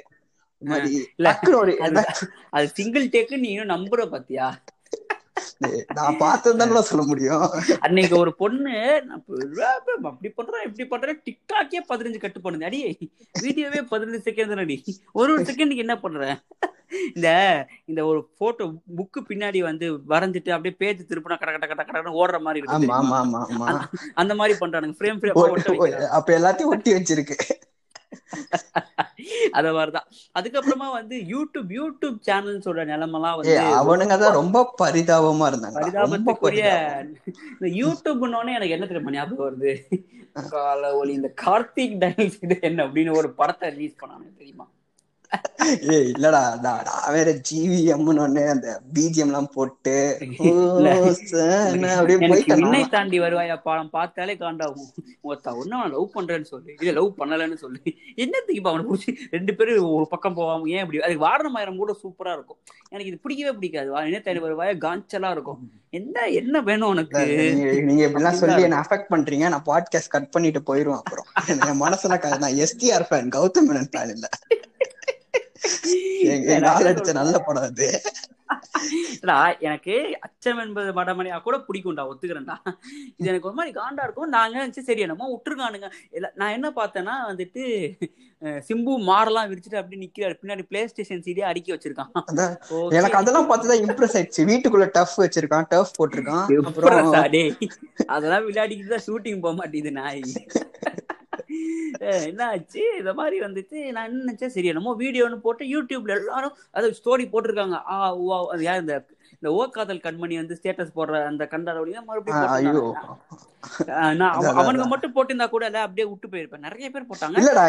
அது 2.52 2.66
சிங்கிள் 2.76 3.06
டேக்கு 3.08 3.36
நீ 3.36 3.48
இன்னும் 3.50 3.74
நம்புற 3.74 4.02
பாத்தியா? 4.08 4.46
நான் 5.94 6.16
பார்த்தது 6.16 6.82
சொல்ல 6.82 7.04
முடியும். 7.04 7.50
அன்னைக்கு 7.80 8.16
ஒரு 8.18 8.34
பொண்ணு 8.34 9.02
அப்படி 10.02 10.28
பண்றேன் 10.28 10.62
இப்படி 10.64 10.88
பண்றேன் 10.88 11.22
டிக்டாக்கே 11.30 11.84
பதினஞ்சு 11.88 12.18
கட்டு 12.18 12.40
பண்ணுது. 12.40 12.64
அடி 12.64 13.10
வீடியோவே 13.42 13.80
பதினஞ்சு 13.90 14.20
செகண்ட் 14.24 14.56
அடி 14.56 14.84
ஒரு 15.12 15.32
ஒரு 15.32 15.42
செகண்டுக்கு 15.42 15.76
என்ன 15.76 15.98
பண்ற? 15.98 16.40
இந்த 17.14 17.66
இந்த 17.84 18.04
ஒரு 18.04 18.28
போட்டோ 18.38 18.64
புக்கு 18.96 19.20
பின்னாடி 19.28 19.58
வந்து 19.58 19.92
வரைஞ்சிட்டு 19.92 20.50
அப்படியே 20.50 20.74
பேஜ் 20.78 21.02
திருப்பினா 21.02 21.38
கட 21.38 21.58
கட 21.58 21.66
கட 21.66 21.82
கடன்னு 21.82 22.12
ஓடுற 22.12 22.40
மாதிரி 22.40 22.64
இருக்கு 22.66 22.92
அந்த- 24.14 24.34
மாதிரி 24.34 24.58
பண்றானுங்க. 24.60 24.94
ஃப்ரேம் 24.98 25.18
ஃப்ரேம் 25.18 26.06
அப்ப 26.06 26.38
எல்லாத்தையும் 26.38 26.62
ஒட்டி 26.62 26.92
வச்சிருக்கு. 26.92 27.36
அத 29.50 29.72
மாதிரிதான். 29.72 30.08
அதுக்கப்புறமா 30.38 30.88
வந்து 30.92 31.16
யூடியூப் 31.26 31.70
யூடியூப் 31.72 32.18
சேனல்ஸோட 32.26 32.84
நிலைமெல்லாம் 32.84 33.36
வந்து 33.36 33.56
அவனுங்க 33.80 34.08
ரொம்ப 34.10 34.24
தான் 34.24 34.34
ரொம்ப 34.34 34.74
பரிதாபமா 34.82 35.46
இருந்தாங்க. 35.50 35.78
பரிதாபத்துக்குரிய 35.78 36.66
இந்த 37.52 37.68
யூடியூப்னோடனே 37.80 38.54
எனக்கு 38.54 38.76
என்ன 38.76 38.86
தெரியுமா 38.86 39.10
ஞாபகம் 39.10 39.46
வருது? 39.48 39.72
கால 40.54 40.96
ஒளி 40.96 41.12
இந்த 41.12 41.32
கார்த்திக் 41.42 41.98
டைல்ஸ் 41.98 42.38
இது 42.40 42.58
என்ன 42.60 42.86
அப்படின்னு 42.86 43.16
ஒரு 43.16 43.30
படத்தை 43.32 43.70
ரிலீஸ் 43.70 44.00
பண்ணாங்க 44.02 44.36
தெரியுமா? 44.38 44.66
ஏய் 45.94 46.10
இல்லடா 46.14 46.40
நான் 46.64 46.88
வேற 47.14 47.28
ஜிவிஎம்னு 47.48 48.22
ஒண்ணு 48.24 48.42
அந்த 48.54 48.68
பிஜிஎம் 48.96 49.30
எல்லாம் 49.30 49.48
போட்டு 49.56 49.94
அப்படியே 51.94 52.18
விண்ணை 52.22 52.38
நானும். 52.50 52.90
தாண்டி 52.94 53.18
வருவாயா 53.24 53.56
பாடம் 53.66 53.92
பார்த்தாலே 53.96 54.34
காண்டாகும். 54.42 54.90
ஒருத்தா 55.28 55.50
ஒன்னும் 55.60 55.78
அவன் 55.80 55.94
லவ் 55.96 56.14
பண்றேன்னு 56.16 56.48
சொல்லு 56.52 56.74
இல்ல 56.80 56.92
லவ் 56.98 57.10
பண்ணலன்னு 57.20 57.58
சொல்லு. 57.64 57.80
என்னத்துக்கு 58.24 58.60
இப்ப 58.60 58.70
அவனை 58.72 58.84
பிடிச்சி 58.90 59.14
ரெண்டு 59.36 59.54
பேரும் 59.58 59.88
ஒரு 59.96 60.06
பக்கம் 60.12 60.36
போவாம 60.38 60.68
ஏன் 60.76 60.84
இப்படி 60.84 61.02
அதுக்கு 61.06 61.26
வாரணமாயிரம் 61.28 61.80
கூட 61.82 61.94
சூப்பரா 62.02 62.34
இருக்கும். 62.38 62.60
எனக்கு 62.92 63.10
இது 63.12 63.22
பிடிக்கவே 63.24 63.54
பிடிக்காது. 63.58 63.90
விண்ணை 63.96 64.20
தாண்டி 64.20 64.44
வருவாயா 64.46 64.76
காஞ்சலா 64.86 65.30
இருக்கும். 65.36 65.60
என்ன 65.98 66.26
என்ன 66.40 66.60
வேணும் 66.68 66.92
உனக்கு? 66.94 67.20
நீங்க 67.88 68.02
இப்படிலாம் 68.06 68.40
சொல்லி 68.40 68.66
என்ன 68.68 68.80
அஃபெக்ட் 68.84 69.12
பண்றீங்க 69.12 69.48
நான் 69.54 69.68
பாட்காஸ்ட் 69.68 70.14
கட் 70.14 70.32
பண்ணிட்டு 70.34 70.60
போயிருவேன் 70.70 71.02
அப்புறம். 71.02 71.28
என் 71.70 71.82
மனசுல 71.84 72.38
நான் 72.44 72.58
STR 72.64 73.08
fan 73.10 73.32
Gautham 73.36 73.68
Menon 73.68 73.92
fan 73.94 74.12
இல்ல. 74.16 74.28
அடிச்ச 76.88 77.12
நல்ல 77.20 77.36
படம் 77.48 77.68
அது. 77.70 77.88
எனக்கு 79.68 79.94
அச்சம் 80.26 80.60
என்பது 80.64 80.90
மடமணியா 80.98 81.36
கூட 81.46 81.56
பிடிக்கும்டா 81.68 82.02
ஒத்துக்கிறேன்டா. 82.10 82.56
இது 83.16 83.30
எனக்கு 83.30 83.48
ஒரு 83.50 83.56
மாதிரி 83.58 83.72
காண்டா 83.78 84.04
இருக்கும். 84.06 84.30
நாங்க 84.36 84.54
நினைச்சு 84.62 84.86
சரி 84.88 85.04
என்னமோ 85.06 85.28
விட்டுருக்கானுங்க. 85.32 85.88
நான் 86.40 86.54
என்ன 86.56 86.68
பார்த்தேன்னா 86.76 87.14
வந்துட்டு 87.30 87.62
சிம்பு 88.68 88.92
மாடெல்லாம் 89.08 89.48
விரிச்சிட்டு 89.50 89.80
அப்படி 89.80 89.98
நிக்கிறாரு. 90.04 90.34
பின்னாடி 90.40 90.64
பிளே 90.70 90.82
ஸ்டேஷன் 90.92 91.24
சீடியா 91.26 91.48
அடுக்கி 91.50 91.72
வச்சிருக்கான். 91.74 92.12
எனக்கு 92.98 93.20
அதெல்லாம் 93.20 93.48
பார்த்துதான் 93.50 93.82
இம்ப்ரெஸ் 93.86 94.16
ஆயிடுச்சு. 94.18 94.44
வீட்டுக்குள்ள 94.52 94.88
டஃப் 94.98 95.18
வச்சிருக்கான் 95.24 95.68
டர்ஃப் 95.74 95.96
போட்டிருக்கான். 95.98 96.46
அதெல்லாம் 98.16 98.46
விளையாடிக்கிட்டு 98.48 98.94
தான் 98.94 99.06
ஷூட்டிங் 99.08 99.42
போக 99.46 99.54
மாட்டேங்குது 99.60 99.94
நாய். 100.00 100.22
என்ன 102.28 102.42
ஆச்சு 102.46 102.82
இந்த 102.98 103.12
மாதிரி 103.14 103.36
வந்துட்டு 103.40 103.76
நான் 103.92 104.08
என்ன 104.08 104.22
நினைச்சேன்? 104.22 104.54
சரி 104.54 104.70
என்னமோ 104.72 104.94
வீடியோன்னு 105.02 105.38
போட்டு 105.40 105.64
யூடியூப்ல 105.74 106.16
எல்லாரும் 106.18 106.56
அது 106.72 106.96
ஸ்டோரி 107.00 107.26
போட்டிருக்காங்க. 107.32 107.78
ஆ 107.92 107.96
ஊவா 108.22 108.38
அது 108.54 108.64
யார் 108.64 108.82
இந்த 108.84 108.96
இந்த 109.36 109.48
ஓ 109.52 109.62
காதல் 109.68 110.04
கண்மணி 110.04 110.36
வந்து 110.36 110.58
ஸ்டேட்டஸ் 110.58 110.96
போடுற 110.98 111.16
அந்த 111.30 111.44
கண்டாரோட 111.54 112.02
மறுபடியும் 112.08 112.94
அவனுங்க 114.58 114.86
மட்டும் 114.92 115.14
போட்டிருந்தா 115.16 115.48
கூட 115.52 115.64
அப்படியே 115.84 116.06
விட்டு 116.10 116.28
போயிருப்பேன். 116.32 116.64
நிறைய 116.66 116.86
பேர் 116.94 117.08
போட்டாங்க. 117.10 117.40
இல்லடா 117.40 117.64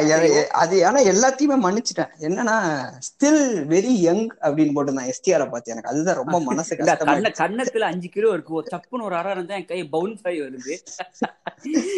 அது 0.64 0.76
ஆனா 0.90 1.00
எல்லாத்தையுமே 1.12 1.58
மன்னிச்சிட்டேன். 1.66 2.14
என்னன்னா 2.28 2.58
ஸ்டில் 3.08 3.44
வெரி 3.74 3.94
யங் 4.08 4.26
அப்படின்னு 4.46 4.76
போட்டிருந்தான் 4.78 5.12
எஸ்டிஆர் 5.14 5.52
பார்த்து 5.54 5.74
எனக்கு. 5.76 5.92
அதுதான் 5.94 6.20
ரொம்ப 6.22 6.40
மனசு 6.50 6.78
கண்ண 6.82 7.32
கண்ணத்துல 7.44 7.90
அஞ்சு 7.92 8.10
கிலோ 8.16 8.32
இருக்கு. 8.36 8.58
ஒரு 8.60 8.68
சப்புன்னு 8.74 9.08
ஒரு 9.10 9.18
அரை 9.22 9.32
இருந்தா 9.36 9.58
என் 9.60 9.70
கை 9.72 9.82
பவுன்ஸ் 9.96 10.26
ஆகி 10.28 10.42
வருது. 10.46 10.76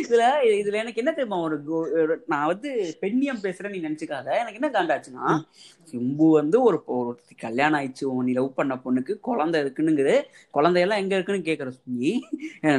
இதுல 0.04 0.24
இதுல 0.62 0.82
எனக்கு 0.84 1.02
என்ன 1.04 1.12
தெரியுமா 1.12 1.40
ஒரு 1.48 2.16
நான் 2.34 2.50
வந்து 2.52 2.70
பெண்ணியம் 3.02 3.44
பேசுறேன்னு 3.46 3.76
நீ 3.78 3.82
நினைச்சுக்காத. 3.88 4.28
எனக்கு 4.42 4.60
என்ன 4.62 4.72
காண்டாச்சுன்னா. 4.78 5.26
சிம்பு 5.92 6.26
வந்து 6.38 6.58
ஒரு 6.62 6.78
ஒரு 6.96 7.12
கல்யாணம் 7.44 7.78
ஆயிடுச்சு 7.80 8.08
நீ 8.26 8.32
லவ் 8.32 8.58
பண்ண 8.58 8.74
பொண்ணுக்கு 8.84 9.14
குழந்தை 9.28 9.58
இருக்குன்னுங்குது 9.64 10.16
குழந்தையெல்லாம் 10.58 11.02
எங்க 11.04 11.14
இருக்குன்னு 11.16 11.48
கேக்குற 11.48 11.70
நீ 12.02 12.12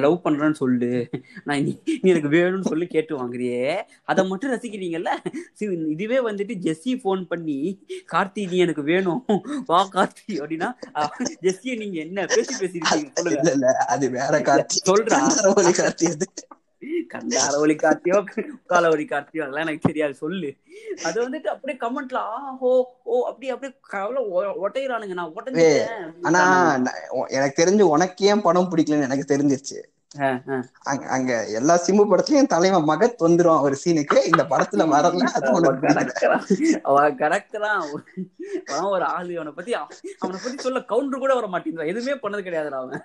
லவ் 0.04 0.16
பண்றேன்னு 0.24 0.58
சொல்லு. 0.60 0.90
நான் 1.44 1.62
நீ 1.62 1.72
எனக்கு 2.02 2.28
வேணும்னு 2.28 2.68
சொல்லி 2.68 2.86
கேட்டு 2.86 3.12
வாங்குறியே. 3.18 3.82
அதை 4.04 4.26
மட்டும் 4.26 4.52
ரசிக்கிறீங்கல்ல? 4.52 5.10
இதுவே 5.94 6.18
வந்துட்டு 6.28 6.54
ஜெஸ்ஸி 6.66 6.92
ஃபோன் 7.02 7.22
பண்ணி 7.32 7.58
கார்த்தி 8.12 8.48
நீ 8.50 8.56
எனக்கு 8.66 8.82
வேணும். 8.82 9.24
வா 9.66 9.80
கார்த்தி 9.92 10.36
அப்படின்னா 10.44 10.70
ஜெஸ்ஸியை 11.42 11.76
நீங்க 11.82 11.98
என்ன 12.06 12.26
பேசி 12.26 12.80
சொல்லுங்க. 12.82 13.50
இல்ல 13.50 13.74
அது 13.96 14.10
வேற 14.10 14.40
கார்த்தி. 14.50 14.78
சொல்றா. 14.88 15.18
கார்த்தி 15.82 16.08
அது 16.14 16.28
கண்டார 17.12 17.54
ஒளி 17.62 17.74
கார்த்தியோ 17.74 18.18
கால 18.72 18.90
ஒளி 18.90 19.04
கார்த்தியோ 19.04 19.42
அதெல்லாம் 19.44 19.64
எனக்கு 19.64 19.86
தெரியாது. 19.86 20.14
சொல்லு. 20.14 20.50
அது 21.04 21.16
வந்துட்டு 21.24 21.48
அப்படியே 21.54 21.78
கமெண்ட்ல 21.82 22.14
ஆ 22.14 22.56
ஓ 22.60 23.22
அப்படி 23.28 23.48
அப்படியே 23.54 23.78
கவலை 23.94 24.22
ஒட்டையிறானுங்க. 24.64 25.14
நான் 25.18 25.32
ஒட்டஞ்சிட்டேன். 25.36 26.12
ஆனா 26.22 26.42
எனக்கு 27.38 27.62
தெரிஞ்சு 27.62 27.86
உனக்கு 27.94 28.26
ஏன் 28.26 28.44
படம் 28.46 28.70
பிடிக்கலன்னு 28.70 29.08
எனக்கு 29.08 29.32
தெரிஞ்சிருச்சு. 29.34 29.78
அங்க 30.84 31.04
அங்க 31.08 31.30
எல்லா 31.52 31.74
சிம்பு 31.82 32.04
படத்துலயும் 32.04 32.48
தலைவன் 32.48 32.86
மகத் 32.86 33.20
வந்துரும் 33.20 33.60
ஒரு 33.60 33.76
சீனுக்கு. 33.82 34.16
இந்த 34.26 34.42
படத்துல 34.50 34.86
வரல 34.88 35.20
அவன் 35.30 35.54
உனக்கு 35.58 35.82
பிடிக்கல 35.82 36.02
கரெக்டா 36.02 36.30
அவன் 36.84 37.18
கரெக்டா 37.18 37.70
அவன் 38.70 38.90
ஒரு 38.90 39.04
ஆளு 39.10 39.32
அவனை 39.36 39.52
பத்தி 39.52 39.72
அவனை 39.76 40.38
பத்தி 40.38 40.56
சொல்ல 40.58 40.82
கவுண்டர் 40.88 41.22
கூட 41.22 41.34
வர 41.34 41.48
மாட்டேங்கிறான் 41.48 41.92
எதுவுமே 41.92 42.16
பண்ணது 42.18 42.46
கிடையாதுடா 42.46 42.80
அவன். 42.80 43.02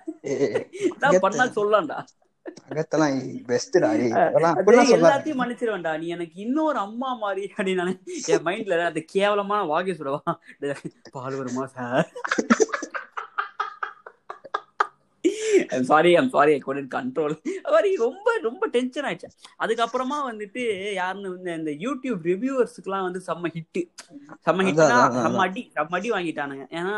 பண்ணா 1.24 1.46
சொல்லலாம்டா. 1.56 1.98
எல்லாத்தையும் 4.96 5.40
மன்னிச்சிருவேன்டா. 5.40 5.92
நீ 5.98 6.06
எனக்கு 6.08 6.36
இன்னொரு 6.40 6.78
அம்மா 6.78 7.14
மாதிரி 7.16 7.44
அப்படின்னு 7.50 7.86
என் 8.28 8.44
மைண்ட்ல 8.44 8.80
அந்த 8.86 9.02
கேவலமான 9.12 9.62
வாக்கிய 9.64 9.94
சொல்லவா 9.94 10.32
பால் 11.12 11.36
வருமா 11.36 11.66
sir 11.74 12.08
sorry 15.90 16.10
I'm 16.20 16.30
sorry 16.36 16.52
I 16.56 16.60
couldn't 16.66 16.88
control 16.96 17.34
மாதிரி 17.74 17.90
ரொம்ப 18.04 18.36
ரொம்ப 18.48 18.62
டென்ஷன் 18.76 19.06
ஆயிடுச்சு. 19.08 19.28
அதுக்கப்புறமா 19.64 20.18
வந்துட்டு 20.30 20.62
யாருன்னு 21.00 21.34
வந்து 21.34 21.52
இந்த 21.60 21.74
யூடியூப் 21.84 22.22
ரிவ்யூவர்ஸுக்குலாம் 22.32 23.06
வந்து 23.08 23.22
செம்ம 23.28 23.52
ஹிட்டு 23.58 23.82
செம்ம 24.46 24.66
ஹிட்னா 24.70 24.98
செம்ம 25.22 25.44
அடி 25.48 25.64
செம்ம 25.76 25.96
அடி 26.00 26.10
வாங்கிட்டானுங்க. 26.16 26.66
ஏன்னா 26.80 26.96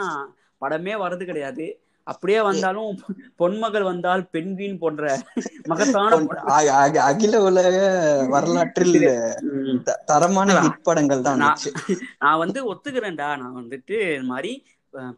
படமே 0.62 0.96
வர்றது 1.04 1.24
கிடையாது. 1.30 1.66
அப்படியே 2.06 2.38
வந்தாலும் 2.46 2.92
பொன்மகள் 3.40 3.84
வந்தால் 3.88 4.22
பெண்வீன் 4.34 4.78
போன்ற 4.82 5.16
மகத்தான 5.70 6.20
அகில 7.08 7.40
உலக 7.48 7.76
வரலாற்றில் 8.34 9.04
தரமான 10.10 10.56
படங்கள் 10.88 11.26
தான் 11.26 11.42
நான் 11.42 12.40
வந்து 12.44 12.60
ஒத்துக்கிறேன்டா. 12.72 13.28
நான் 13.42 13.58
வந்துட்டு 13.60 13.96
இது 14.14 14.26
மாதிரி 14.32 14.52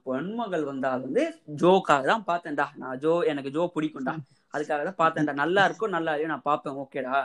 பொன்மகள் 0.07 0.65
வந்தால் 0.71 1.03
வந்து 1.07 1.23
ஜோக்காக 1.63 2.05
தான் 2.13 2.25
பார்த்தேன்டா. 2.31 2.67
நான் 2.83 2.99
ஜோ 3.05 3.13
எனக்கு 3.33 3.51
ஜோ 3.57 3.65
பிடிக்கும்டா. 3.77 4.15
அதுக்காக 4.55 4.83
தான் 4.89 5.01
பார்த்தேன்டா. 5.03 5.35
நல்லா 5.43 5.65
இருக்கும் 5.69 5.95
நல்லா 5.97 6.15
இல்லையோ 6.15 6.33
நான் 6.35 6.49
பார்ப்பேன். 6.51 6.79
ஓகேடா. 6.83 7.21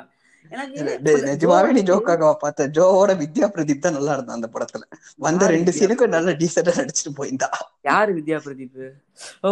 நிஜமாவே 1.28 1.70
நீ 1.76 1.82
வந்து 1.82 1.90
ஜோக்காக 1.90 2.32
பார்த்த? 2.42 2.68
ஜோவோட 2.78 3.12
வித்யா 3.22 3.48
பிரதீப் 3.54 3.86
தான் 3.86 3.96
நல்லா 3.98 4.16
இருந்தான் 4.16 4.38
அந்த 4.40 4.50
படத்துல. 4.56 4.84
வந்த 5.26 5.48
ரெண்டு 5.54 5.72
சீனுக்கும் 5.78 6.14
நல்ல 6.16 6.36
டீசெண்டா 6.42 6.74
நடிச்சிட்டு 6.80 7.14
போயிருந்தா. 7.20 7.50
யாரு 7.90 8.12
வித்யா 8.18 8.38
பிரதீப்? 8.48 8.84
ஓ 9.48 9.50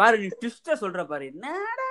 பாரு 0.00 0.16
நீ 0.22 0.28
ட்விஸ்ட 0.40 0.78
சொல்ற 0.84 1.04
பாரு. 1.12 1.26
என்னடா 1.32 1.88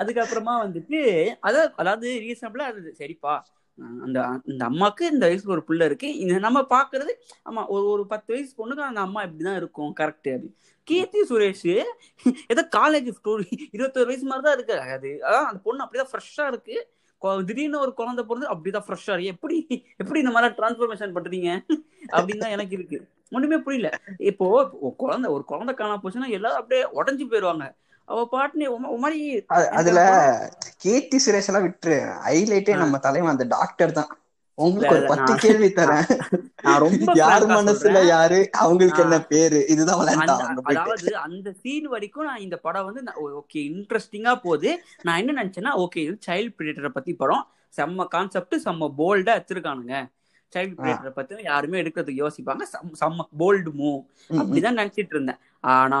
அதுக்கப்புறமா 0.00 0.54
வந்துட்டு 0.64 1.00
அதாவது 1.48 1.70
அதாவது 1.82 2.08
ரீசனபிளா 2.24 2.66
இருந்தது. 2.70 2.92
சரிப்பா. 3.02 3.34
அந்த 4.04 4.18
இந்த 4.52 4.62
அம்மாக்கு 4.70 5.04
இந்த 5.14 5.24
வயசுல 5.28 5.54
ஒரு 5.56 5.64
பிள்ளை 5.68 5.84
இருக்கு. 5.90 6.08
இந்த 6.22 6.38
நம்ம 6.46 6.60
பாக்குறது 6.74 7.12
ஆமா 7.48 7.62
ஒரு 7.74 7.84
ஒரு 7.94 8.04
பத்து 8.12 8.30
வயசு 8.34 8.52
பொண்ணுக்கு 8.60 8.88
அந்த 8.90 9.00
அம்மா 9.06 9.20
இப்படிதான் 9.26 9.58
இருக்கும் 9.62 9.92
கரெக்ட் 10.00 10.30
அது 10.36 10.48
கீர்த்தி 10.88 11.20
சுரேஷ் 11.30 11.66
ஏதோ 12.52 12.62
காலேஜ் 12.76 13.10
ஸ்டோரி 13.18 13.48
இருபத்தோரு 13.76 14.10
வயசு 14.10 14.30
மாதிரி 14.30 14.46
தான் 14.46 14.56
இருக்கு. 14.58 14.76
அது 14.96 15.10
அதான் 15.28 15.48
அந்த 15.50 15.60
பொண்ணு 15.66 15.84
அப்படிதான் 15.84 16.12
ஃப்ரெஷ்ஷா 16.12 16.46
இருக்கு. 16.52 16.76
திடீர்னு 17.48 17.82
ஒரு 17.84 17.92
குழந்தை 17.98 18.22
பிறந்து 18.26 18.48
அப்படிதான் 18.52 18.86
ஃப்ரெஷ்ஷா 18.86 19.12
இருக்கு. 19.14 19.32
எப்படி 19.34 19.56
எப்படி 20.00 20.18
இந்த 20.24 20.32
மாதிரி 20.34 20.56
டிரான்ஸ்ஃபர்மேஷன் 20.58 21.14
பண்றீங்க? 21.16 21.50
அப்படின்னு 22.16 22.42
தான் 22.44 22.54
எனக்கு 22.56 22.76
இருக்கு. 22.78 22.98
ஒண்ணுமே 23.36 23.56
புரியல. 23.64 23.88
இப்போ 24.30 24.46
குழந்தை 25.02 25.28
ஒரு 25.36 25.44
குழந்தை 25.50 25.72
காணாம 25.80 26.00
போச்சுன்னா 26.02 26.28
எல்லாரும் 26.38 26.60
அப்படியே 26.60 26.84
உடஞ்சு 27.00 27.24
போயிருவாங்க. 27.32 27.66
அவ 28.08 28.28
பாட்டுன்னு 28.32 28.58
எனக்கு 28.58 29.76
அதுல 29.76 30.50
கீர்த்தி 30.76 31.20
சுரேஷ் 31.26 31.46
எல்லாம் 31.46 31.68
விட்டுரு. 31.68 32.16
ஹைலைட்டே. 32.26 32.76
நம்ம 32.76 32.98
தலைவன் 32.98 33.30
அந்த 33.30 33.44
டாக்டர் 33.48 33.92
தான். 33.92 34.18
உங்களுக்கு 34.54 34.96
ஒரு 34.96 35.06
பத்து 35.06 35.34
கேள்வி 35.34 35.66
தரேன். 35.66 36.18
நான் 36.62 36.80
ரொம்ப 36.80 37.12
யார் 37.14 37.46
மனசுல. 37.46 38.06
யாரு? 38.06 38.48
அவங்களுக்கு 38.52 39.02
என்ன. 39.02 39.24
பேரு? 39.24 39.66
இதுதான் 39.66 39.96
அதாவது 40.62 41.16
அந்த 41.16 41.52
சீன் 41.52 41.84
வரைக்கும் 41.84 42.24
நான் 42.24 42.38
இந்த 42.38 42.56
படம் 42.56 42.84
வந்து 42.84 43.02
ஓகே 43.36 43.54
இன்ட்ரெஸ்டிங்கா 43.54 44.34
போகுது. 44.34 44.82
நான் 45.02 45.26
என்ன 45.26 45.44
நினைச்சேன்னா 45.44 45.68
ஓகே 45.76 45.96
இது 45.96 46.18
சைல்ட் 46.26 46.54
பிரிடேட்டரை 46.58 46.88
பத்தி 46.88 47.14
படம். 47.14 47.46
செம்ம 47.76 48.04
கான்செப்ட் 48.04 48.54
செம்ம 48.54 48.92
போல்டா 48.98 49.40
எடுத்திருக்கானுங்க. 49.40 50.10
சைல்ட். 50.56 50.72
பிரிடேட்டரை 50.76 51.10
பத்தி 51.10 51.42
யாருமே 51.42 51.82
எடுக்கிறதுக்கு 51.82 52.26
யோசிப்பாங்க. 52.26 52.60
செம்ம- 53.00 53.28
போல்டு 53.38 53.68
மூவ். 53.78 54.06
அப்படிதான் 54.32 54.80
நினைச்சிட்டு 54.80 55.06
இருந்தேன். 55.08 55.36
ஆனா 55.64 56.00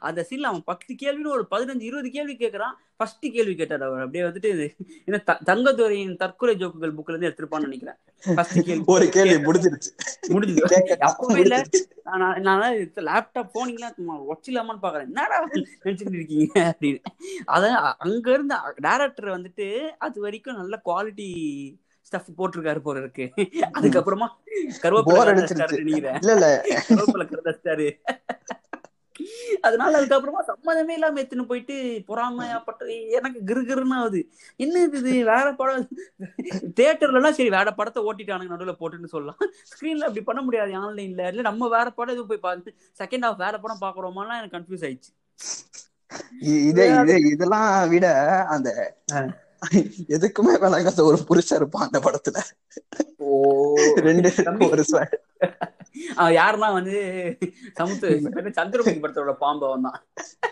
அந்த 0.00 0.26
சீன்ல 0.28 0.48
அவன் 0.50 0.64
பத்து 0.64 0.94
கேள்வின்னு 0.94 1.34
ஒரு 1.36 1.44
பதினஞ்சு 1.50 1.80
இருபது 1.80 2.10
கேள்வி 2.10 2.34
கேட்கறான் 2.36 2.74
ஃபர்ஸ்ட் 2.96 3.26
கேள்வி 3.32 3.54
கேட்டார் 3.54 3.82
அவர். 3.82 4.00
அப்படியே 4.00 4.24
வந்துட்டு 4.24 4.48
என்ன 5.04 5.18
தங்கத்துறையின் 5.50 6.16
தற்கொலை 6.16 6.54
ஜோக்குகள் 6.56 6.94
புக்ல 6.96 7.12
இருந்து 7.12 7.28
எடுத்திருப்பான்னு 7.28 7.68
நினைக்கிறேன். 7.68 7.98
ஃபர்ஸ்ட் 8.24 8.60
கேள்வி 8.60 8.84
ஒரு 8.86 9.08
கேள்வி 9.08 9.36
முடிஞ்சிருச்சு. 9.44 9.90
அப்பவே 11.00 11.40
இல்ல. 11.40 11.58
நான் 12.38 12.62
லேப்டாப் 13.08 13.54
போனீங்களா 13.56 13.88
வச்சிடலாமான்னு 14.30 14.84
பாக்குறேன் 14.84 15.08
என்னடா 15.10 15.38
நினைச்சுட்டு 15.54 16.16
இருக்கீங்க? 16.18 16.48
அப்படின்னு. 16.70 17.00
அதான் 17.46 17.78
அங்க 18.06 18.26
இருந்த 18.32 18.56
டேரக்டர் 18.82 19.34
வந்துட்டு 19.36 19.68
அது 19.98 20.20
வரைக்கும் 20.20 20.56
நல்ல 20.56 20.80
குவாலிட்டி 20.84 21.28
ஸ்டஃப் 22.06 22.38
போட்டிருக்காரு 22.38 22.80
போல 22.80 22.98
இருக்கு. 22.98 23.24
அதுக்கப்புறமா 23.78 24.28
கருவேப்பிலை 24.82 25.18
இல்ல 26.20 26.32
இல்ல. 26.34 26.48
கருவேப்பிலை 26.88 27.26
கருதாச்சிட்டாரு 27.32 27.88
அதனால 29.60 30.02
அதுக்கப்புறமா 30.02 30.42
சம்மதமே 30.46 30.90
இல்லாம 30.90 31.20
எடுத்துன்னு 31.20 31.46
போயிட்டு 31.46 31.74
பொறாமையாப்பட்ட 32.08 32.82
எனக்கு 33.10 33.40
கிருகிருன்னு 33.46 33.94
ஆகுது. 33.94 34.20
என்ன 34.56 34.82
இது? 34.82 34.98
இது 34.98 35.24
வேற 35.24 35.54
படம். 35.54 35.88
தியேட்டர்ல 36.80 37.14
எல்லாம் 37.14 37.32
சரி 37.32 37.50
வேற 37.50 37.72
படத்தை 37.72 38.02
ஓட்டிட்டானுங்க 38.02 38.54
நடுவுல 38.54 38.74
போட்டுன்னு 38.80 39.06
சொல்லலாம். 39.06 39.40
ஸ்கிரீன்ல 39.70 40.00
அப்படி 40.00 40.20
பண்ண 40.20 40.42
முடியாது 40.42 40.72
ஆன்லைன்ல. 40.72 41.28
இல்ல 41.28 41.40
நம்ம 41.40 41.68
வேற 41.68 41.90
படம் 41.90 42.14
எதுவும் 42.14 42.28
போய் 42.28 42.44
பார்த்து 42.46 42.74
செகண்ட் 42.98 43.26
ஹாஃப் 43.26 43.36
வேற 43.36 43.58
படம் 43.58 43.80
பாக்குறோமாலாம் 43.80 44.38
எனக்கு 44.38 44.56
கன்ஃபியூஸ் 44.56 44.86
ஆயிடுச்சு. 44.88 45.10
இதே 46.68 46.94
இது 47.00 47.20
இதெல்லாம் 47.30 47.88
விட 47.88 48.06
அந்த. 48.46 48.96
எதுக்குமே 50.08 50.58
விளங்காத 50.58 51.02
ஒரு 51.04 51.18
புருஷன் 51.26 51.58
இருப்பான் 51.58 51.88
அந்த 51.88 51.98
படத்துல. 51.98 52.38
ஓ. 53.16 53.74
ரெண்டு. 53.96 54.32
ஒரு 54.70 54.84
யாருன்னா 56.18 56.72
வந்து 56.72 56.96
சமுத்து 57.80 58.08
சந்திரமுகி 58.58 59.00
படத்தோட 59.00 59.32
பாம்பவன் 59.40 59.82
தான் 59.82 60.00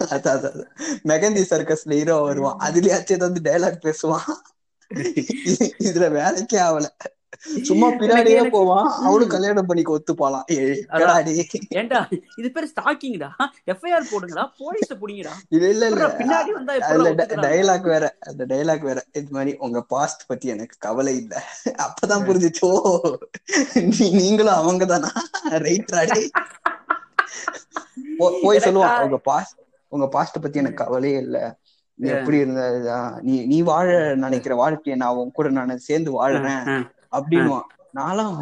அதான் 0.04 0.34
அதான் 0.36 0.52
அதான். 0.52 0.72
மெகந்தி 1.08 1.42
சர்க்கஸ்ல 1.50 1.92
ஹீரோ 1.92 2.16
வருவான். 2.20 2.58
அதுலயாச்சும் 2.60 3.12
ஏதாவது 3.12 3.40
டைலாக் 3.42 3.84
பேசுவான். 3.84 4.28
இது- 5.50 5.72
இதுல 5.84 6.06
வேலைக்கே 6.14 6.58
ஆகல 6.66 6.86
சும்மா 7.68 7.88
பின்னாடியே 8.00 8.42
போவான் 8.54 8.86
அவளும் 9.06 9.32
கல்யாணம் 9.34 9.66
பண்ணிக்க 9.66 9.90
ஒத்துப்பாலாம்? 9.96 10.44
ஏன்டா 11.80 12.00
இது 12.40 12.48
பேர் 12.54 12.68
ஸ்டாக்கிங்டா 12.72 13.28
எஃப்ஐஆர் 13.72 14.08
போடுங்கடா 14.12 14.44
போலீஸ 14.60 14.90
புடிங்கடா. 15.02 15.34
இல்ல 15.54 15.66
இல்ல. 15.72 15.86
இல்ல 15.90 16.08
பின்னாடி 16.20 16.52
வந்தா 16.52 16.76
அதுல 16.88 17.12
டைலாக் 17.46 17.86
வேற 17.92 18.04
அந்த 18.28 18.46
டைலாக் 18.52 18.86
வேற. 18.90 18.98
இது 19.14 19.28
மாதிரி 19.30 19.54
உங்க 19.66 19.82
பாஸ்ட் 19.94 20.24
பத்தி 20.26 20.48
எனக்கு 20.48 20.76
கவலை 20.80 21.14
இல்ல. 21.22 21.34
அப்பதான் 21.86 22.26
புரிஞ்சுச்சு 22.28 22.70
நீங்களும் 24.20 24.58
அவங்க 24.60 24.84
தானா? 24.86 25.12
ரைட். 25.66 25.94
ராடி 25.98 26.22
போய் 28.42 28.64
சொல்லுவான் 28.66 29.02
உங்க 29.06 29.18
பாஸ்ட் 29.30 29.58
உங்க 29.92 30.06
பாஸ்ட் 30.08 30.42
பத்தி 30.42 30.58
எனக்கு 30.58 30.82
கவலையே 30.84 31.18
இல்ல. 31.24 31.38
நீ 31.98 32.06
எப்படி 32.16 32.38
இருந்ததா 32.38 32.96
நீ 33.22 33.34
நீ 33.46 33.56
வாழ 33.62 33.86
நினைக்கிற 34.24 34.54
வாழ்க்கைய 34.56 34.96
நான் 34.96 35.16
உன் 35.20 35.32
கூட 35.32 35.48
நான் 35.56 35.86
சேர்ந்து 35.86 36.10
வாழுறேன். 36.18 36.62
அப்படின்னுவான். 37.12 37.68
நாலாம் 37.94 38.34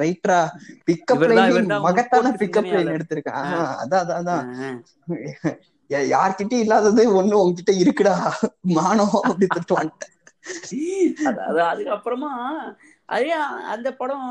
ரைட்ரா. 0.00 0.38
பிக்கப் 0.86 1.24
லைன் 1.30 1.70
மகத்தான 1.86 2.32
பிக்கப் 2.40 2.70
லைன். 2.74 2.92
எடுத்திருக்கேன். 2.96 3.38
அதான் 3.82 4.02
அதான் 4.02 4.20
அதான். 4.20 4.44
யார்கிட்டயும் 6.10 6.64
இல்லாதது 6.64 7.02
ஒண்ணு 7.22 7.36
உன்கிட்ட 7.42 7.72
இருக்குடா. 7.80 8.14
மானம் 8.72 9.16
அப்படி 9.20 9.46
திட்டு 9.48 9.74
அதுக்கப்புறமா 11.66 12.30
அதே 13.12 13.32
அந்த 13.72 13.88
படம் 13.92 14.26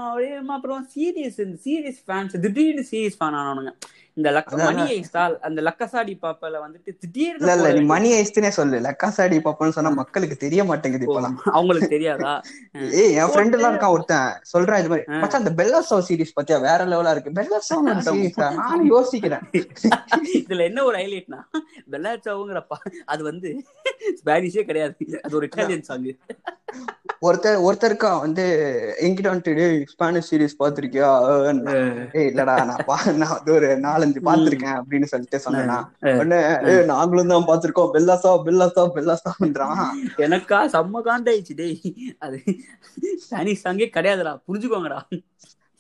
அப்புறம் 0.56 0.84
சீரியஸ் 0.94 1.40
இந்த 1.44 1.58
சீரியஸ் 1.66 2.00
ஃபேன்ஸ் 2.06 2.36
திடீர்னு 2.46 2.86
சீரியஸ் 2.92 3.20
ஃபேன் 3.20 3.38
ஆனவனுங்க. 3.40 3.74
இந்த 4.18 4.30
லக்க. 4.36 4.56
மணி 4.62 4.84
ஐஸ்டால் 4.96 5.36
அந்த 5.48 5.60
லக்கசாடி 5.68 6.14
பாப்பல 6.24 6.60
வந்துட்டு 6.64 6.92
திடீர்னு 7.02 7.46
இல்ல 7.50 7.70
நீ 7.78 7.82
மணி 7.92 8.10
ஐஸ்துனே 8.18 8.50
சொல்லு. 8.58 8.78
லக்காசாடி 8.88 9.38
பாப்போன்னு 9.46 9.76
சொன்னா 9.78 9.92
மக்களுக்கு 10.00 10.36
தெரிய 10.38 10.62
மாட்டேங்குது 10.70 11.06
ஓ, 11.06 11.10
இப்பெல்லாம் 11.10 11.38
அவங்களுக்கு 11.52 11.90
தெரியாதா? 11.94 12.34
ஏய் 13.02 13.14
என் 13.20 13.32
ஃப்ரெண்ட் 13.32 13.56
எல்லாம் 13.58 13.74
இருக்கான் 13.74 13.96
ஒருத்தன். 13.96 14.34
சொல்றான் 14.52 14.82
இது 14.82 14.92
மாதிரி. 14.92 15.06
மச்சான் 15.22 15.42
அந்த 15.42 15.54
பெல்லா 15.60 15.82
சோ 15.90 16.00
சீரிஸ் 16.10 16.36
பத்தியா? 16.38 16.58
வேற 16.68 16.80
லெவலா 16.92 17.14
இருக்கு. 17.16 17.36
பெல்லா 17.40 17.60
சோ 17.62 17.78
சீரிஸா 18.08 18.50
நானும் 18.60 18.90
யோசிக்கிறேன். 18.92 19.46
இதுல 20.42 20.62
என்ன 20.70 20.84
ஒரு 20.84 20.98
ஹைலைட்னா 21.02 21.40
பெல்லாச்சாவுங்கிறப்பா 21.94 22.80
அது 23.08 23.22
வந்து 23.24 23.52
ஸ்பானிஷே 24.20 24.64
கிடையாது. 24.64 24.96
அது 25.24 25.36
ஒரு 25.40 25.48
இட்டாலியன் 25.50 25.88
சாங் 25.90 26.10
ஒருத்தர் 27.24 27.64
ஒருத்தருக்கா 27.66 28.12
வந்து 28.22 28.44
என்கிட்ட 29.04 29.30
வந்துட்டு 29.32 29.54
ஸ்பானிஷ் 29.92 30.30
சீரிஸ் 30.30 30.60
பாத்திருக்கியா 30.60 31.10
ஏய் 32.14 32.28
இல்லடா 32.30 32.56
நான் 32.70 32.86
பா 32.86 32.98
நான் 33.14 33.34
வந்து 33.36 33.52
ஒரு 33.52 33.70
நாலஞ்சு 33.86 34.20
பாத்திருக்கேன் 34.28 34.78
அப்படின்னு 34.80 35.10
சொல்லிட்டு 35.14 35.40
சொன்னேனா. 35.46 35.78
உடனே 36.14 36.40
நாங்களும் 36.92 37.34
தான் 37.34 37.50
பாத்திருக்கோம் 37.50 37.92
பெல்லாசா 37.96 38.32
பெல்லாசா 38.48 38.84
பெல்லாசான்றான் 38.98 39.84
எனக்கா 40.26 40.60
செம்ம 40.76 41.04
காண்டாயிடுச்சு 41.08 41.56
டேய். 41.62 41.78
அது 42.20 42.40
ஸ்பானிஷ் 43.26 43.64
சாங்கே 43.66 43.90
கிடையாதுடா. 43.98 44.34
புரிஞ்சுக்கோங்கடா. 44.48 45.00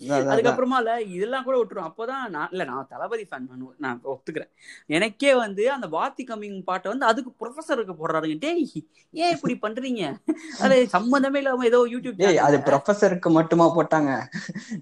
அதுக்கப்புறமா 0.09 0.77
இல்ல 0.77 1.01
இதெல்லாம் 1.01 1.43
கூட 1.43 1.55
விட்டுரும். 1.57 1.89
அப்போதான் 1.89 2.27
நான் 2.29 2.47
இல்ல 2.51 2.63
நான் 2.63 2.87
தளபதி 2.89 3.23
ஃபேன் 3.23 3.47
நான் 3.49 3.75
நான் 3.77 4.01
ஒத்துக்கிறேன். 4.13 4.51
எனக்கே 4.85 5.35
வந்து 5.35 5.71
அந்த 5.71 5.87
வாத்தி 5.87 6.23
கம்மிங் 6.27 6.63
பாட்டை 6.63 6.91
வந்து 6.91 7.05
அதுக்கு 7.05 7.31
ப்ரொஃபஸருக்கு 7.41 7.95
போடுறாருங்க. 8.01 8.39
டேய் 8.39 8.71
ஏன் 9.11 9.35
இப்படி 9.35 9.55
பண்றீங்க? 9.61 10.15
அது 10.59 10.87
சம்மந்தமே 10.93 11.35
இல்லாம 11.35 11.65
ஏதோ 11.65 11.87
யூடியூப் 11.91 12.37
அது 12.37 12.57
ப்ரொஃபசருக்கு 12.57 13.29
மட்டுமா 13.29 13.75
போட்டாங்க? 13.75 14.21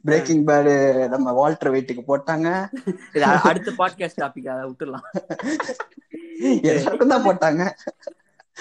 பிரேக்கிங் 0.05 0.45
பேடு 0.45 1.07
நம்ம 1.07 1.31
வால்டர் 1.31 1.73
வெயிட்டுக்கு 1.73 2.03
போட்டாங்க. 2.07 2.47
அடுத்த 3.41 3.71
பாட்காஸ்ட் 3.77 4.21
டாபிக் 4.23 4.49
அதை 4.49 4.63
விட்டுடலாம். 4.69 5.07
எல்லாருக்கும் 6.61 7.07
தான் 7.07 7.25
போட்டாங்க. 7.25 7.63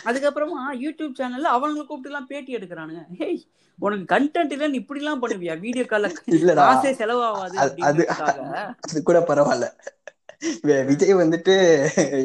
அதுக்கப்புறமா 0.04 0.70
யூடியூப் 0.72 1.14
சேனல்ல 1.18 1.46
அவங்களை 1.46 1.74
கூப்பிட்டு 1.74 2.10
எல்லாம் 2.10 2.26
பேட்டி 2.26 2.54
எடுக்கிறானுங்க. 2.54 3.06
ஹேய் 3.18 3.42
உனக்கு 3.78 4.16
கண்டென்ட் 4.16 4.48
இல்லைன்னு 4.48 4.72
இப்படி 4.72 5.00
எல்லாம் 5.00 5.22
பண்ணுவியா 5.22 5.58
வீடியோ 5.58 5.84
இல்லடா. 5.84 6.60
காசே 6.60 6.90
செலவாகாது 6.92 7.56
அது- 7.56 9.02
கூட 9.02 9.18
பரவாயில்ல. 9.20 9.70
விஜய் 10.88 11.14
வந்துட்டு 11.16 11.54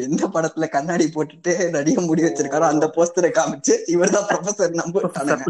எந்த 0.05 0.23
படத்துல 0.33 0.65
கண்ணாடி 0.73 1.05
போட்டுட்டு 1.09 1.53
நடிக 1.75 2.01
முடி 2.03 2.23
வச்சிருக்காரோ 2.25 2.65
அந்த 2.69 2.87
போஸ்டரை 2.95 3.31
காமிச்சு 3.33 3.75
இவர்தான் 3.93 4.29
ப்ரொஃபசர் 4.29 4.79
நம்பிட்டானுங்க 4.81 5.45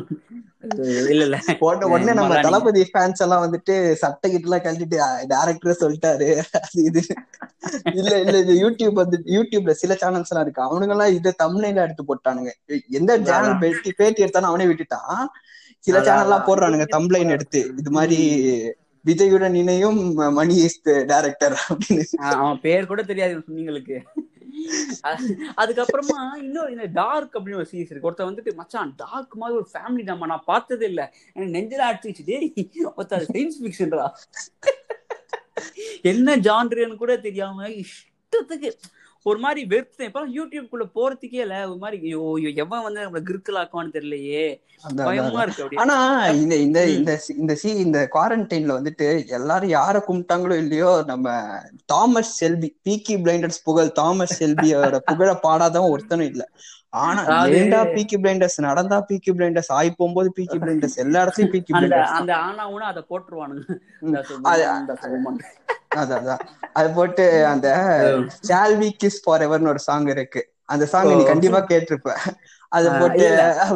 இல்ல 1.10 1.24
இல்ல. 1.26 1.38
போட்ட 1.60 1.86
உடனே 1.90 2.14
நம்ம. 2.18 2.34
தளபதி 2.44 2.82
ஃபேன்ஸ் 2.90 3.24
எல்லாம் 3.26 3.44
வந்துட்டு 3.44 3.74
சட்டை 4.02 4.28
கிட்ட 4.28 4.48
எல்லாம் 4.48 4.64
கழட்டிட்டு 4.64 4.98
டேரக்டர் 5.32 5.82
சொல்லிட்டாரு. 5.82 6.28
அது 6.60 6.84
இது. 6.90 7.02
இல்ல 7.98 8.12
இல்ல 8.24 8.36
இது 8.44 8.54
யூடியூப் 8.62 9.02
வந்து 9.02 9.18
யூடியூப்ல 9.36 9.74
சில 9.82 9.94
சேனல்ஸ் 9.96 10.32
எல்லாம் 10.32 10.46
இருக்கு. 10.46 10.66
அவனுங்க 10.68 10.96
எல்லாம் 10.96 11.16
இதை 11.18 11.32
தமிழ்ல 11.44 11.86
எடுத்து 11.86 12.04
போட்டானுங்க. 12.10 12.52
எந்த 13.00 13.12
சேனல் 13.26 13.60
பேட்டி 13.60 13.92
பேட்டி 13.94 14.24
எடுத்தாலும் 14.26 14.52
அவனே 14.52 14.68
விட்டுட்டான். 14.70 15.22
சில 15.84 15.98
சேனல் 16.02 16.28
எல்லாம். 16.28 16.46
போடுறானுங்க 16.48 16.86
தம்ப்ளைன் 16.96 17.34
எடுத்து. 17.36 17.62
இது 17.82 17.92
மாதிரி 17.92 18.20
விஜயுடன் 19.08 19.56
இணையும் 19.62 20.00
மணி 20.14 20.56
இஸ் 20.68 20.82
டைரக்டர் 20.82 21.56
அப்படின்னு. 21.70 22.04
அவன் 22.36 22.62
பேர் 22.66 22.92
கூட 22.92 23.02
தெரியாது 23.04 23.38
சொன்னீங்களுக்கு. 23.38 23.98
அதுக்கப்புறமா 25.62 26.20
இன்னொரு 26.42 26.72
இந்த 26.72 26.86
டார்க் 27.00 27.36
அப்படின்னு 27.36 27.60
ஒரு 27.62 27.68
சீரிஸ் 27.72 27.92
இருக்கு. 27.92 28.10
ஒருத்தர் 28.12 28.30
வந்துட்டு 28.30 28.52
மச்சான் 28.56 28.94
டார்க் 28.96 29.36
மாதிரி 29.42 29.58
ஒரு 29.60 29.68
ஃபேமிலி 29.74 30.06
ட்ராமா 30.08 30.26
நான் 30.34 30.48
பார்த்ததே 30.52 30.88
இல்ல. 30.92 31.14
எனக்கு 31.34 31.56
நெஞ்சில 31.58 31.84
அடிச்சிச்சு 31.92 32.24
டேய் 32.26 32.54
ஒருத்தர் 32.98 33.26
சயின்ஸ் 33.34 33.60
ஃபிக்ஷன்டா 33.64 34.06
என்ன 36.12 36.38
ஜான்ருன்னு 36.48 36.96
கூட 37.04 37.14
தெரியாம 37.18 37.68
இஷ்டத்துக்கு 37.68 38.70
ஒரு 39.24 39.40
மாதிரி 39.40 39.68
வெறுத்தேன் 39.68 40.02
இப்ப 40.02 40.28
யூடியூப்குள்ள 40.28 40.84
போறதுக்கே 40.96 41.36
இல்ல. 41.36 41.70
ஒரு 41.70 41.78
மாதிரி 41.78 42.02
ஐயோ 42.02 42.32
ஐயோ, 42.36 42.50
எவன் 42.50 42.84
வந்து 42.84 43.02
நம்மள 43.02 43.24
கிறுக்கலாக்குவான்னு 43.30 43.94
தெரியலையே. 43.94 44.62
அதான், 44.84 44.92
அதான், 44.92 45.04
பயமா. 45.04 45.42
இருக்கு 45.42 45.78
ஆனா 45.78 46.26
இந்த 46.28 46.56
இந்த. 46.56 46.86
இந்த 46.86 47.22
சி- 47.28 47.38
இந்த 47.38 47.56
சி 47.56 47.70
இந்த 47.70 48.10
குவாரண்டைன்ல 48.12 48.78
வந்துட்டு 48.80 49.28
எல்லாரும் 49.28 49.70
யார 49.70 50.02
கும்பிட்டாங்களோ 50.08 50.58
இல்லையோ 50.58 51.04
நம்ம 51.06 51.50
தாமஸ் 51.86 52.46
செல்பி 52.46 52.78
பீக்கி 52.90 53.10
பிளைண்டர்ஸ் 53.10 53.64
புகழ் 53.64 53.92
தாமஸ் 53.92 54.44
செல்பியோட 54.44 54.98
புகழ 54.98 55.40
பாடாதவன் 55.44 55.96
ஒருத்தனும் 55.98 56.30
இல்ல. 56.30 56.50
ஆனா 56.94 57.22
ஏண்டா 57.60 57.80
பீக்கி 57.94 58.18
பிளைண்டர்ஸ் 58.24 58.58
நடந்தா 58.66 58.98
பீக்கி 59.10 59.32
பிளைண்டர்ஸ் 59.38 59.72
ஆகி 59.72 59.92
போகும்போது 60.00 60.30
பீக்கி 60.38 60.58
பிளைண்டர்ஸ் 60.64 60.98
எல்லா 61.04 61.22
இடத்துலயும் 61.24 61.54
பீக்கி 61.56 61.74
பிளைண்டர்ஸ் 61.74 62.16
அந்த 62.20 62.34
ஆனா 62.48 62.66
ஊனா 62.70 62.88
அதை 62.94 63.04
போட்டுருவானுங்க 63.10 63.66
அதான் 65.98 66.44
அது 66.80 66.88
போட்டு 66.94 67.24
அந்த 67.46 67.68
ஷால் 68.50 68.76
வி 68.82 68.90
கிஸ் 69.04 69.20
ஃபார் 69.26 69.44
எவர்னு 69.48 69.72
ஒரு 69.74 69.82
சாங் 69.88 70.08
இருக்கு. 70.08 70.42
அந்த 70.66 70.86
சாங் 70.86 71.10
நீ. 71.10 71.24
கண்டிப்பா 71.32 71.60
கேட்டிருப்ப. 71.72 72.12
அது 72.72 72.88
போட்டு 73.02 73.26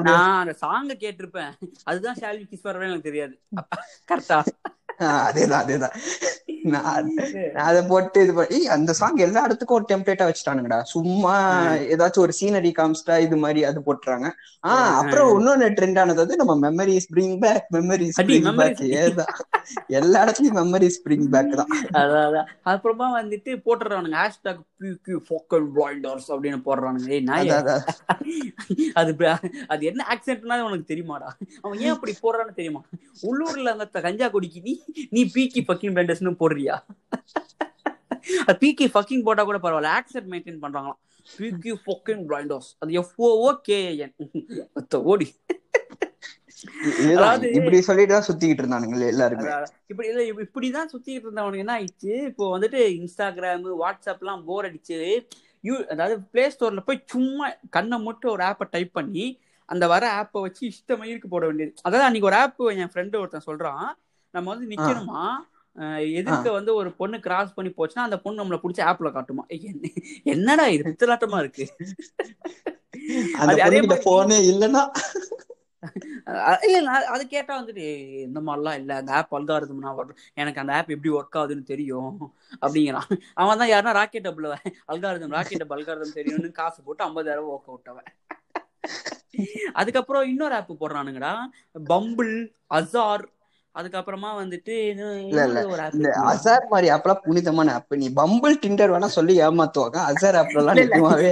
நான் 0.07 0.37
அந்த 0.43 0.53
சாங்க 0.63 0.93
கேட்டிருப்பேன். 1.03 1.51
அதுதான் 1.83 2.17
ஷால்வி 2.21 2.45
கிஸ் 2.51 2.67
வரவே 2.69 2.87
எனக்கு 2.89 3.09
தெரியாது. 3.09 3.35
கரெக்டா 4.09 4.39
அதேதான் 5.27 5.63
அதேதான். 5.63 5.95
நான் 6.65 7.09
நான் 7.15 7.65
அதை 7.65 7.81
போட்டு 7.83 8.23
இது 8.23 8.33
பண்ணி 8.33 8.67
அந்த 8.67 8.93
சாங் 8.93 9.17
எல்லா 9.17 9.43
இடத்துக்கும் 9.43 9.77
ஒரு 9.77 9.85
டெம்ப்ளேட்டா 9.89 10.25
வச்சுட்டானுங்கடா. 10.27 10.81
சும்மா 10.85 11.33
ஏதாச்சும் 11.93 12.17
ஒரு 12.17 12.33
சீனரி 12.39 12.71
காமிச்சிட்டா 12.71 13.19
இது 13.19 13.37
மாதிரி 13.37 13.63
அது 13.63 13.79
போட்டுறாங்க. 13.79 14.27
ஆஹ் 14.63 14.93
அப்புறம் 14.93 15.29
இன்னொன்னு 15.35 15.67
ட்ரெண்ட் 15.77 15.99
ஆனது 15.99 16.15
வந்து 16.15 16.35
நம்ம 16.35 16.55
memories 16.65 17.07
bring 17.15 17.37
back 17.39 17.67
memories 17.73 18.19
bring 18.21 18.49
back. 18.57 18.81
ஏதான். 19.01 19.31
எல்லா 19.91 20.25
இடத்துலயும் 20.25 20.59
மெமரிஸ் 20.59 20.99
பிரிங் 21.05 21.29
பேக் 21.29 21.55
தான். 21.55 21.69
அதான் 22.01 22.49
அப்புறமா 22.63 23.21
வந்துட்டு 23.21 23.53
போட்டுறானுங்க 23.65 24.17
ஹேஷ்டாக் 24.17 24.61
பியூ 25.05 25.19
ஃபோக்கல் 25.27 25.65
பிளாய்டர்ஸ் 25.75 26.29
அப்படின்னு 26.33 26.59
போடுறானுங்க. 26.65 27.07
ஏய் 27.09 27.25
அதான் 27.39 27.83
அது 28.93 29.13
அது 29.67 29.85
என்ன 29.85 30.05
ஆக்சென்ட்னா 30.13 30.61
உனக்கு 30.61 30.91
தெரியுமாடா? 30.93 31.29
அவன் 31.61 31.79
ஏன் 31.79 31.89
அப்படி 31.89 32.15
போடுறான்னு 32.23 32.53
தெரியுமா? 32.53 32.83
உள்ளூர்ல 33.23 33.71
அந்த 33.75 34.01
கஞ்சா 34.01 34.27
குடிக்கி 34.27 34.73
நீ 35.09 35.31
பீக்கி 35.35 35.57
ஃபக்கிங் 35.57 35.93
பிளண்டர்ஸ்னு 35.93 36.35
போடுறியா? 36.39 36.79
அது 38.45 38.67
பீக்கி 38.67 38.85
ஃபக்கிங் 38.85 39.23
போட்டா 39.23 39.43
கூட 39.43 39.57
பரவாயில்ல. 39.57 39.99
ஆக்சென்ட் 39.99 40.33
மெயின்டைன் 40.33 40.57
பண்றாங்களாம். 40.61 40.97
பீக்கி 41.37 41.75
ஃபக்கிங் 41.85 42.23
பிளைண்டர்ஸ் 42.27 42.75
அது 42.79 42.93
F O O 42.93 43.57
K A N 43.67 44.93
ஓடி. 44.93 45.35
இப்படி 47.53 47.81
சொல்லிட்டு 47.81 48.19
சுத்திக்கிட்டு 48.19 48.65
இருந்தானுங்களே 48.65 49.07
எல்லாருமே. 49.07 49.43
இப்படி 49.87 50.07
இல்ல 50.07 50.23
இப்ப- 50.23 50.43
இப்படிதான் 50.43 50.95
சுத்திட்டு 50.95 51.21
இருந்தவனுக்கு 51.21 51.57
என்ன 51.57 51.79
ஆயிடுச்சு? 51.79 52.25
இப்போ 52.25 52.59
வந்துட்டு 52.59 53.07
இன்ஸ்டாகிராம் 53.07 53.75
வாட்ஸ்அப்லாம் 53.79 54.43
போர் 54.43 54.73
அடிச்சு 54.73 55.27
யூ 55.61 55.85
அதாவது 55.85 56.21
பிளே 56.21 56.47
ஸ்டோர்ல 56.47 56.79
போய் 56.79 57.03
சும்மா 57.05 57.51
கண்ணை 57.69 57.99
மட்டும் 57.99 58.31
ஒரு 58.31 58.43
ஆப்பை 58.43 58.67
டைப் 58.69 58.93
பண்ணி 58.93 59.39
அந்த 59.65 59.87
வர 59.87 60.21
ஆப்பை 60.21 60.41
வச்சு 60.41 60.67
இஷ்ட 60.67 60.95
மயிருக்கு 60.95 61.25
போட 61.29 61.45
வேண்டியது. 61.45 61.73
அதாவது 61.81 62.05
அன்னைக்கு 62.05 62.29
ஒரு 62.29 62.37
ஆப் 62.37 62.79
என் 62.79 62.89
ஃப்ரெண்டு 62.93 63.19
ஒருத்தன் 63.19 63.41
சொல்றான். 63.47 63.93
நம்ம 64.37 64.55
வந்து 64.55 64.75
நிக்கணுமா? 64.75 65.35
எதிர்க்க 66.13 66.51
வந்து 66.51 66.75
ஒரு 66.75 66.91
பொண்ணு 66.91 67.19
கிராஸ் 67.19 67.53
பண்ணி 67.53 67.73
போச்சுன்னா 67.77 67.99
அந்த 67.99 68.19
பொண்ணு 68.19 68.43
நம்மள 68.43 68.57
புடிச்ச 68.57 68.85
ஆப்ல 68.85 69.11
காட்டுமா? 69.11 69.45
என்னடா 70.23 70.67
இது? 70.67 70.95
பித்தலாட்டமா 70.99 71.39
இருக்கு. 71.39 71.75
இல்ல 76.61 76.85
அது- 76.85 77.19
கேட்டா 77.19 77.61
வந்துட்டு 77.61 77.77
"ஏய், 77.77 78.21
இந்த 78.21 78.41
மாதிரிலாம் 78.41 78.75
இல்ல. 78.75 78.95
அந்த 78.95 79.13
ஆப் 79.13 79.35
அல்காரதும்னா 79.35 80.09
எனக்கு 80.33 80.59
அந்த 80.59 80.75
ஆப் 80.75 80.89
எப்படி 80.89 81.15
ஒர்க் 81.15 81.37
ஆகுதுன்னு 81.37 81.63
தெரியும். 81.63 82.33
அப்படிங்கிறான். 82.61 83.19
அவன் 83.33 83.57
தான் 83.57 83.69
யாருன்னா 83.69 83.91
ராக்கெட் 83.91 84.27
டப்ல 84.27 84.55
அல்காரதம் 84.87 85.27
ராக்கெட் 85.27 85.63
டப் 85.63 85.73
அல்காரதம் 85.73 86.13
தெரியும்னு 86.13 86.51
காசு 86.51 86.83
போட்டு 86.83 87.05
ஐம்பதாயிரம் 87.05 87.51
ஒர்க் 87.51 87.65
அவுட் 87.65 87.87
அவன். 87.87 88.03
அதுக்கப்புறம் 89.73 90.27
இன்னொரு 90.27 90.55
ஆப் 90.55 90.83
போடுறானுங்கடா. 90.83 91.35
பம்பிள் 91.89 92.51
அசார் 92.73 93.23
அதுக்கப்புறமா 93.77 94.29
வந்துட்டு 94.39 94.73
இல்ல 95.93 96.07
அசார் 96.31 96.69
மாதிரி 96.71 96.87
ஆப்லாம் 96.93 97.23
புனிதமான 97.23 97.73
ஆப் 97.77 97.97
நீ 98.01 98.07
பம்பிள் 98.17 98.61
டிண்டர் 98.63 98.93
வேணா 98.93 99.09
சொல்லி 99.17 99.33
ஏமாத்துவாங்க. 99.41 99.97
அசார் 100.11 100.37
ஆப்லாம் 100.41 100.79
நிஜமாவே 100.81 101.29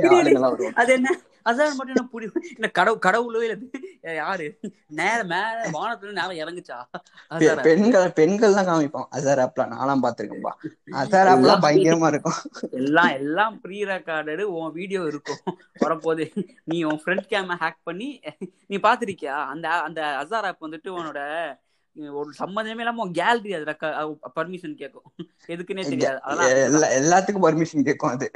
அது 0.82 0.92
என்ன? 0.98 1.10
அசார் 1.50 1.76
மட்டும் 1.76 1.96
என்ன 1.96 2.06
புடி 2.12 2.28
இல்ல 2.54 2.68
கடவுள் 2.78 3.04
கடவுளோ 3.06 3.42
இல்ல 3.46 3.56
யாரு? 4.18 4.48
நேர 5.00 5.20
மேல 5.26 5.44
வானத்துல 5.76 6.16
நேரம் 6.20 6.40
இறங்குச்சா? 6.42 6.78
பெண்கள் 7.66 8.08
பெண்கள் 8.18 8.58
தான் 8.58 8.68
காமிப்போம் 8.68 9.08
அசார் 9.16 9.42
ஆப்லாம் 9.46 9.74
நான்லாம் 9.74 10.04
பாத்திருக்கேன்பா 10.06 10.54
அசார் 11.02 11.32
ஆப்லாம் 11.32 11.64
பயங்கரமா 11.66 12.10
இருக்கும். 12.14 12.40
எல்லாம் 12.80 13.14
எல்லாம் 13.20 13.56
ப்ரீ 13.64 13.78
ரெக்கார்டடு 13.92 14.44
உன் 14.56 14.74
வீடியோ 14.74 15.02
இருக்கும். 15.12 15.42
வரப்போது 15.80 16.24
நீ 16.66 16.78
உன் 16.84 17.02
ஃப்ரண்ட் 17.02 17.28
கேம 17.28 17.58
ஹேக் 17.62 17.80
பண்ணி 17.84 18.10
நீ 18.70 18.78
பாத்திருக்கியா 18.80 19.38
அந்த 19.54 19.68
அந்த 19.88 20.02
அசார் 20.22 20.48
ஆப் 20.50 20.60
வந்துட்டு 20.60 20.90
உன்னோட 20.98 21.22
ஒரு 22.20 22.30
சம்மந்தமே 22.40 22.84
இல்லாம 22.84 23.08
கேலரி 23.20 23.52
அது 23.58 23.66
பர்மிஷன் 24.38 24.80
கேட்கும் 24.82 25.08
எதுக்குன்னே 25.54 25.84
தெரியாது. 25.92 26.20
அதெல்லாம் 26.30 26.96
எல்லாத்துக்கும் 27.00 27.46
பர்மிஷன் 27.48 27.88
கேட்கும் 27.90 28.14
அது. 28.16 28.30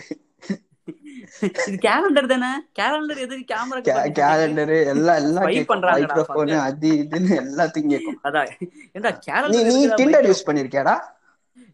இது 1.69 1.77
கேலண்டர் 1.87 2.29
தானே? 2.31 2.51
கேலண்டர் 2.79 3.19
பர்மிஷன் 3.23 3.81
கேக்கு. 3.87 4.13
கேலண்டரு 4.19 4.77
எல்லாம் 4.93 5.19
எல்லாம் 5.23 5.45
ஸ்பை 5.45 5.53
கேட்கும் 5.55 5.71
பண்றாங்கடா 5.71 5.99
மைக்ரோஃபோனு 6.01 6.55
அது 6.67 6.89
இதுன்னு 7.03 7.31
எல்லாத்துக்கும் 7.43 7.93
கேட்கும் 7.95 8.19
அதான். 8.29 8.51
ஏண்டா 8.95 9.11
நீ 9.15 9.19
கேலண்டர் 9.27 9.69
நீ 9.71 9.87
டிண்டர் 10.01 10.27
யூஸ் 10.29 10.47
பண்ணிருக்கியாடா? 10.49 10.95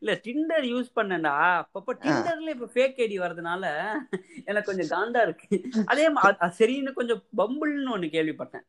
இல்ல 0.02 0.14
டிண்டர் 0.26 0.66
யூஸ் 0.72 0.90
பண்ணேன்டா. 0.98 1.34
அப்பப்ப. 1.62 1.96
டிண்டர்ல 2.04 2.50
இப்ப 2.56 2.68
ஃபேக் 2.74 3.00
ஐடி 3.06 3.18
வரதுனால 3.26 3.64
எனக்கு 4.50 4.70
கொஞ்சம் 4.70 4.92
காண்டா 4.96 5.22
இருக்கு. 5.28 5.62
அதே 5.92 6.08
சரின்னு 6.60 6.94
கொஞ்சம் 7.00 7.22
பம்பிள்னு 7.42 7.96
ஒண்ணு 7.98 8.10
கேள்விப்பட்டேன். 8.18 8.66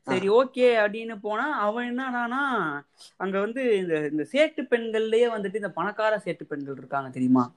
சரி 0.00 0.28
ஓகே 0.28 0.78
அப்படின்னு 0.80 1.18
போனா 1.20 1.58
அவன் 1.58 1.98
என்னடானா 1.98 2.80
அங்க 3.16 3.40
வந்து 3.40 3.76
இந்த 3.76 4.08
இந்த 4.10 4.26
சேட்டு 4.32 4.60
பெண்கள்லயே 4.70 5.30
வந்துட்டு 5.36 5.54
இந்த 5.54 5.70
பணக்கார 5.70 6.22
சேட்டு 6.24 6.42
பெண்கள் 6.42 6.74
இருக்காங்க 6.76 7.10
தெரியுமா? 7.10 7.52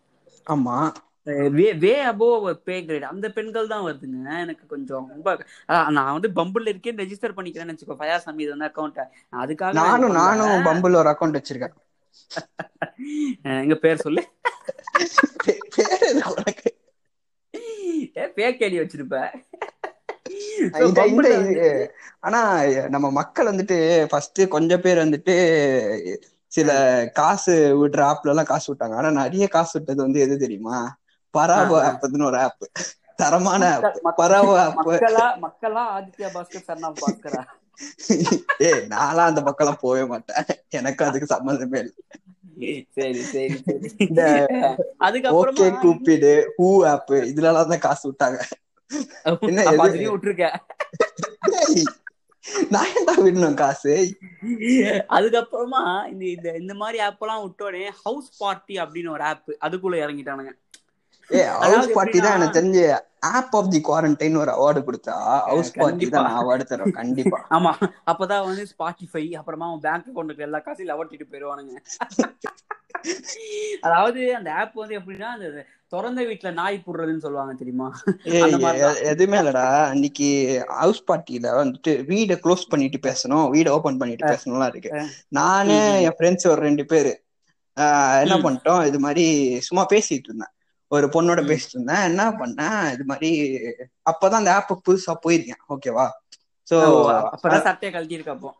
ஆமா. 0.49 0.93
வே 1.49 1.73
வே 1.73 2.05
அபோவ் 2.05 2.53
பே 2.53 2.85
கிரேட் 2.85 3.03
அந்த 3.03 3.29
பெண்கள் 3.29 3.67
தான் 3.67 3.83
வருதுங்க. 3.83 4.39
எனக்கு 4.39 4.65
கொஞ்சம் 4.65 5.07
ரொம்ப 5.07 5.45
நான் 5.67 6.19
வந்து 6.19 6.29
பம்பிள் 6.29 6.67
இருக்கேன் 6.67 6.95
ரெஜிஸ்டர் 6.95 7.37
பண்ணிக்கிறேன்னு 7.37 7.77
வச்சுக்கோ. 7.77 7.95
ஃபயாஸ் 7.99 8.25
அமீது 8.25 8.57
வந்து 8.57 8.65
அக்கௌண்ட் 8.65 9.05
அதுக்காக 9.31 9.73
நானும் 9.73 10.11
நானும் 10.11 10.47
பம்பிள் 10.47 10.95
ஒரு 10.95 11.09
அக்கௌண்ட் 11.09 11.41
வச்சிருக்கேன். 11.41 11.73
எங்க 13.41 13.75
பேர் 13.75 13.97
சொல்லு. 13.97 14.29
பே- 18.13 18.31
பேர் 18.33 18.57
எதுக்கு 18.57 19.07
உனக்கு? 19.07 19.72
ஆனா 22.21 22.39
நம்ம 22.89 23.07
மக்கள் 23.19 23.49
வந்துட்டு 23.51 23.77
ஃபர்ஸ்ட் 24.11 24.41
கொஞ்சம் 24.49 24.81
பேர் 24.81 25.03
வந்துட்டு 25.03 25.35
சில 26.51 26.69
காசு 27.13 27.53
விடுற 27.81 28.01
ஆப்ல 28.09 28.33
எல்லாம் 28.33 28.51
காசு 28.51 28.67
விட்டாங்க. 28.71 28.95
ஆனா 28.99 29.09
நிறைய 29.21 29.45
காசு 29.49 29.73
விட்டது 29.77 29.99
வந்து 30.01 30.19
எது 30.19 30.35
தெரியுமா? 30.37 30.77
பராபோ 31.33 31.75
ஆப்னு 31.83 32.27
ஒரு 32.27 32.39
ஆப் 32.41 32.65
தரமான 33.19 33.63
பராபோ 34.19 34.53
ஆப் 34.61 34.77
மக்களா 35.43 35.83
ஆதித்யா 35.95 36.29
பாஸ்கர் 36.35 36.65
ஆஃப் 36.81 36.99
பாஸ்கரா 37.01 37.41
ஏய் 38.61 38.81
நான்லாம் 38.91 39.29
அந்த 39.29 39.41
பக்கம்லாம் 39.47 39.81
போகவே 39.81 40.03
மாட்டேன். 40.05 40.41
எனக்கு 40.71 41.01
அதுக்கு 41.05 41.27
சம்மந்தமே 41.33 41.79
இல்லை. 41.79 41.95
சரி 42.95 43.21
சரி 43.27 43.57
சரி. 43.65 43.89
ஓகே 45.37 45.65
கூப்பிடு 45.79 46.31
ஹூ 46.55 46.67
ஆப் 46.91 47.11
இதுல 47.29 47.49
எல்லாம் 47.51 47.71
தான் 47.71 47.85
காசு 47.85 48.03
விட்டாங்க. 48.09 48.39
நான் 52.73 52.89
ஏன்டா 52.91 53.13
விடணும் 53.19 53.59
காசு? 53.61 53.93
அதுக்கப்புறமா 55.17 55.81
இந்த 56.11 56.23
இந்த 56.33 56.49
இந்த 56.61 56.73
மாதிரி 56.81 56.97
ஆப் 57.05 57.23
எல்லாம் 57.23 57.43
விட்டோடனே 57.45 57.87
ஹவுஸ் 58.03 58.29
பார்ட்டி 58.41 58.75
அப்படின்னு 58.83 59.13
ஒரு 59.15 59.23
ஆப் 59.29 59.49
அதுக்குள்ள 59.65 59.95
இறங்கிட்டானுங்க. 60.03 60.51
ஏ 61.29 61.41
ஹவுஸ் 61.43 61.63
அதாவது 61.65 61.93
பார்ட்டி 61.95 62.17
தான் 62.19 62.35
எனக்கு 62.37 62.57
தெரிஞ்சு 62.57 62.81
ஆப் 63.31 63.53
ஆஃப் 63.59 63.69
தி 63.73 63.79
குவாரண்டைன் 63.87 64.39
ஒரு 64.41 64.51
அவார்டு 64.55 64.79
கொடுத்தா 64.87 65.13
ஹவுஸ் 65.49 65.71
பார்ட்டி 65.77 66.07
தான் 66.15 66.27
அவார்டு 66.39 66.63
தருவேன் 66.71 66.97
கண்டிப்பா. 66.99 67.37
ஆமா 67.57 67.71
அப்பதான் 68.11 68.45
வந்து 68.47 68.63
ஸ்பாட்டிஃபை 68.71 69.23
அப்புறமா 69.39 69.67
அவன் 69.69 69.83
பேங்க் 69.85 70.09
அக்கௌண்ட்டுக்கு 70.09 70.45
எல்லா 70.47 70.59
காசையும் 70.65 70.91
லவட்டிட்டு 70.91 71.27
போயிருவானுங்க 71.27 71.73
அதாவது 73.85 74.21
அந்த 74.37 74.49
ஆப் 74.59 74.75
வந்து 74.81 74.97
எப்படின்னா 74.99 75.29
அந்த 75.35 75.47
திறந்த 75.93 76.21
வீட்டுல 76.29 76.49
நாய் 76.59 76.77
புடுறதுன்னு 76.85 77.23
சொல்லுவாங்க 77.25 77.53
தெரியுமா? 77.59 77.87
எதுவுமே 79.11 79.37
இல்லடா. 79.41 79.65
அன்னைக்கு 79.91 80.27
ஹவுஸ் 80.79 81.01
பார்ட்டியில 81.09 81.51
வந்துட்டு 81.61 81.91
வீடை 82.11 82.35
க்ளோஸ் 82.45 82.63
பண்ணிட்டு 82.71 82.99
பேசணும். 83.07 83.45
வீடை 83.55 83.71
ஓபன் 83.77 83.99
பண்ணிட்டு 84.01 84.31
பேசணும்லாம் 84.33 84.71
இருக்கு. 84.73 84.91
நானு 85.39 85.75
என் 86.07 86.17
ஃப்ரெண்ட்ஸ் 86.19 86.49
ஒரு 86.53 86.61
ரெண்டு 86.67 86.85
பேரு. 86.93 87.13
என்ன 88.23 88.35
பண்ணிட்டோம்? 88.45 88.81
இது 88.89 88.97
மாதிரி 89.05 89.25
சும்மா 89.67 89.83
பேசிட்டு 89.93 90.29
இருந்தேன். 90.29 90.53
ஒரு 90.91 91.05
பொண்ணோட. 91.13 91.41
பேசிட்டு 91.51 91.75
இருந்தேன். 91.77 92.03
என்ன 92.09 92.23
பண்ணேன்? 92.41 92.81
இது 92.95 93.05
மாதிரி 93.11 93.29
அப்பதான் 94.11 94.41
அந்த 94.41 94.53
ஆப் 94.57 94.73
புதுசா 94.87 95.15
போயிருக்கேன். 95.25 95.61
ஓகேவா 95.75 96.07
சோ 96.67 96.75
அப்பதான் 97.35 97.67
சட்டையை 97.69 97.91
கழட்டி 97.93 98.17
இருக்க 98.17 98.31
அப்போ. 98.35 98.51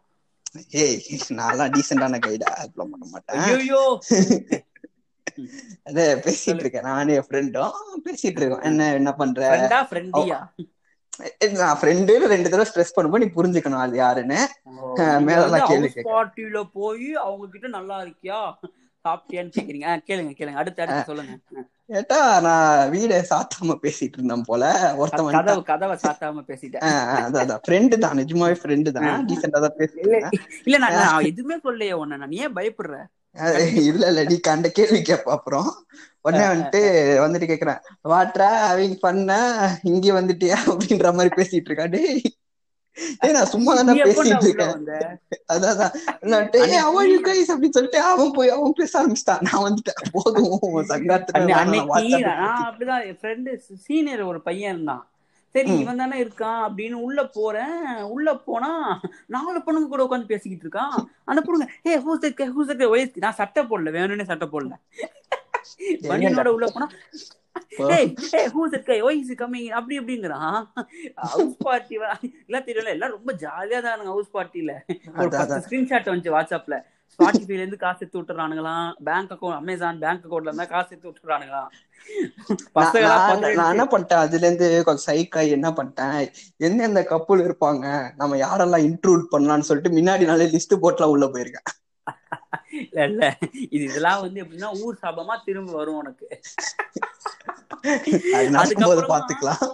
ஏய் 0.81 0.97
நான்லாம் 1.39 1.73
டீசென்டான 1.75 2.19
கைடா 2.25 2.51
பண்ண 2.79 3.05
மாட்டேன். 3.13 3.41
ஐயோ 3.57 3.83
அதே 5.89 6.05
பேசிட்டு 6.25 6.63
இருக்கேன் 6.63 6.87
நானும் 6.89 7.15
என் 7.17 7.27
ஃப்ரெண்டும் 7.27 7.75
பேசிட்டு 8.07 8.39
இருக்கோம் 8.41 8.65
என்ன 8.69 8.89
என்ன 8.99 9.11
பண்ற? 9.21 9.41
ஃப்ரெண்டா 9.89 10.21
ரெண்டு 12.33 12.49
தடவை 12.51 12.67
ஸ்ட்ரெஸ் 12.69 12.95
பண்ணும்போது 12.95 13.23
நீ 13.23 13.29
புரிஞ்சுக்கணும் 13.35 13.83
அது 13.85 13.97
யாருன்னு. 14.03 14.39
மேலெல்லாம் 15.27 15.67
கேள்வி 15.71 15.89
ஹவுஸ் 15.89 16.07
பார்ட்டில 16.11 16.61
போய் 16.77 17.09
அவங்க 17.25 17.45
கிட்ட 17.55 17.67
நல்லா 17.77 17.97
இருக்கியா? 18.05 18.39
சாப்பிட்டியான்னு 19.05 19.53
கேக்குறீங்க. 19.55 19.87
கேளுங்க 20.09 20.33
கேளுங்க. 20.39 20.59
அடுத்து 20.61 20.83
அடுத்து 20.83 21.09
சொல்லுங்க. 21.11 21.33
கேட்டா 21.93 22.19
நான் 22.45 22.91
வீட 22.93 23.13
சாத்தாம 23.31 23.75
பேசிட்டு 23.83 24.17
இருந்தேன் 24.17 24.45
போல. 24.49 24.63
ஒருத்தன் 25.01 25.33
கதவு 25.37 25.63
கதவை 25.71 25.95
சாத்தாம 26.05 26.43
பேசிட்டேன். 26.51 26.83
அதான் 27.41 27.63
ஃப்ரெண்டு 27.65 27.97
தான். 28.05 28.17
நிஜமாவே 28.21 28.55
ஃப்ரெண்டு 28.61 28.93
தான். 28.97 29.09
டீசெண்டா 29.31 29.61
தான் 29.65 29.77
பேசுறேன் 29.81 30.29
இல்ல 30.67 30.79
நான் 30.85 31.27
எதுவுமே 31.31 31.57
சொல்லலையே 31.65 31.97
உன்ன. 32.03 32.19
நான் 32.23 32.37
ஏன் 32.43 32.55
பயப்படுற? 32.59 32.97
இல்ல 33.75 34.07
இல்ல 34.07 34.23
நீ 34.23 34.39
கண்ட 34.39 34.69
கேள்வி 34.69 34.99
கேப்ப 34.99 35.21
அப்புறம். 35.21 35.85
உடனே 36.21 36.43
வந்துட்டு 36.43 36.83
வந்துட்டு 37.23 37.51
கேக்குறேன். 37.51 37.79
வாட்ரா 38.09 38.41
அவங்க 38.41 38.95
பண்ண 38.99 39.57
இங்க 39.83 40.21
வந்துட்டியா 40.21 40.55
அப்படின்ற 40.65 41.13
மாதிரி 41.13 41.29
பேசிட்டு 41.35 41.65
இருக்கா 41.65 41.85
டேய். 41.85 42.21
நான் 43.19 43.45
சும்மா 43.45 43.75
தானே 43.75 44.03
பேசிட்டு 44.03 44.43
இருக்கேன். 44.43 44.87
அதான் 45.53 45.65
அதான். 45.65 45.93
இல்லாட்டி, 46.21 46.67
"ஏய், 46.67 46.75
how 46.75 47.05
are 47.05 47.09
you 47.09 47.27
guys?" 47.27 47.41
அப்படின்னு 47.41 47.69
சொல்லிட்டு 47.69 48.01
அவன் 48.01 48.31
போய் 48.31 48.49
அவன் 48.49 48.73
பேச 48.75 49.07
ஆரம்பிச்சிட்டான். 49.07 49.51
நான் 49.51 49.63
வந்துட்டேன். 49.63 50.07
போதும் 50.11 50.59
சங்காத்துல 50.89 51.45
அப்படிதான் 52.43 53.05
என் 53.05 53.17
ஃப்ரெண்டு 53.21 53.55
சீனியர் 53.75 54.21
ஒரு 54.21 54.41
பையன் 54.41 54.73
இருந்தான். 54.73 55.12
சரி. 55.55 55.73
இவன் 55.79 55.95
தானே 55.95 56.23
இருக்கான் 56.23 56.61
அப்படின்னு 56.67 56.97
உள்ள 57.01 57.19
போறேன். 57.35 57.75
உள்ள 58.07 58.29
போனா 58.45 58.71
நாலு 59.27 59.59
பொண்ணுங்க 59.59 59.87
கூட 59.87 60.03
உட்காந்து 60.03 60.25
பேசிக்கிட்டு 60.25 60.65
இருக்கான் 60.67 60.95
அந்த 61.25 61.41
பொண்ணுங்க 61.41 61.67
ஏ 61.87 61.99
ஹூஸ் 61.99 62.25
ஹூஸ் 62.51 62.73
நான் 63.17 63.33
சட்டை 63.33 63.63
போடல 63.63 63.91
வேணும்னே 63.91 64.23
சட்டை 64.23 64.47
போடல. 64.47 64.73
பனியனோட 66.09 66.49
உள்ள 66.55 66.67
போனா 66.71 66.87
அப்படி 69.71 69.99
அப்படிங்கறான் 69.99 70.57
ஹவுஸ் 71.27 71.57
பார்ட்டி 71.63 71.95
எல்லாம் 72.47 72.65
தெரியல 72.67 72.89
எல்லாம் 72.89 73.11
ரொம்ப 73.11 73.31
ஜாலியா 73.43 73.79
தான் 73.81 74.05
ஹவுஸ் 74.05 74.33
பார்ட்டில 74.33 74.73
ஒரு 75.17 75.29
பத்து. 75.31 75.61
ஸ்கிரீன்ஷாட் 75.65 76.09
வந்துச்சு 76.11 76.35
வாட்ஸ்அப்ல 76.35 76.77
ஸ்பாட்டிஃபைல 77.17 77.51
இருந்து 77.51 77.77
காசு 77.77 77.97
எடுத்து 77.99 78.21
விட்டுறானுங்களாம். 78.21 78.93
பேங்க் 79.03 79.31
அக்கௌண்ட் 79.31 79.55
அமேசான் 79.55 79.99
பேங்க் 79.99 80.25
அக்கௌண்ட்ல 80.25 80.41
இருந்தா 80.41 80.65
காசு 80.65 80.87
எடுத்து 80.89 81.09
விட்டுறானுங்களாம். 81.09 81.67
நான் 83.53 83.69
என்ன 83.69 83.83
பண்ணிட்டேன்? 83.85 84.13
அதுல 84.13 84.45
இருந்து 84.47 84.83
கொஞ்சம் 84.83 85.15
சைக்காய் 85.15 85.49
என்ன 85.49 85.69
பண்ணிட்டேன்? 85.69 86.33
எந்தெந்த 86.57 87.05
கப்புள் 87.09 87.51
இருப்பாங்க? 87.51 88.11
நம்ம 88.15 88.35
யாரெல்லாம் 88.35 88.83
இன்க்ளூட் 88.83 89.23
பண்ணலாம்னு 89.31 89.59
சொல்லிட்டு 89.59 89.97
முன்னாடி 89.97 90.25
நாளே 90.25 90.45
லிஸ்ட் 90.45 90.77
போட்டுலாம் 90.81 91.03
உள்ள 91.03 91.25
போயிருக்கேன். 91.25 91.81
இல்ல 92.91 93.05
இல்ல. 93.05 93.37
இது 93.69 93.83
இதெல்லாம் 93.83 94.21
வந்து 94.21 94.43
எப்படின்னா 94.43 94.81
ஊர் 94.81 94.97
சாபமா 95.01 95.37
திரும்ப 95.45 95.71
வரும் 95.71 95.95
உனக்கு. 95.95 96.39
அதுக்கப்புறமா- 97.83 99.13
பாத்துக்கலாம். 99.13 99.71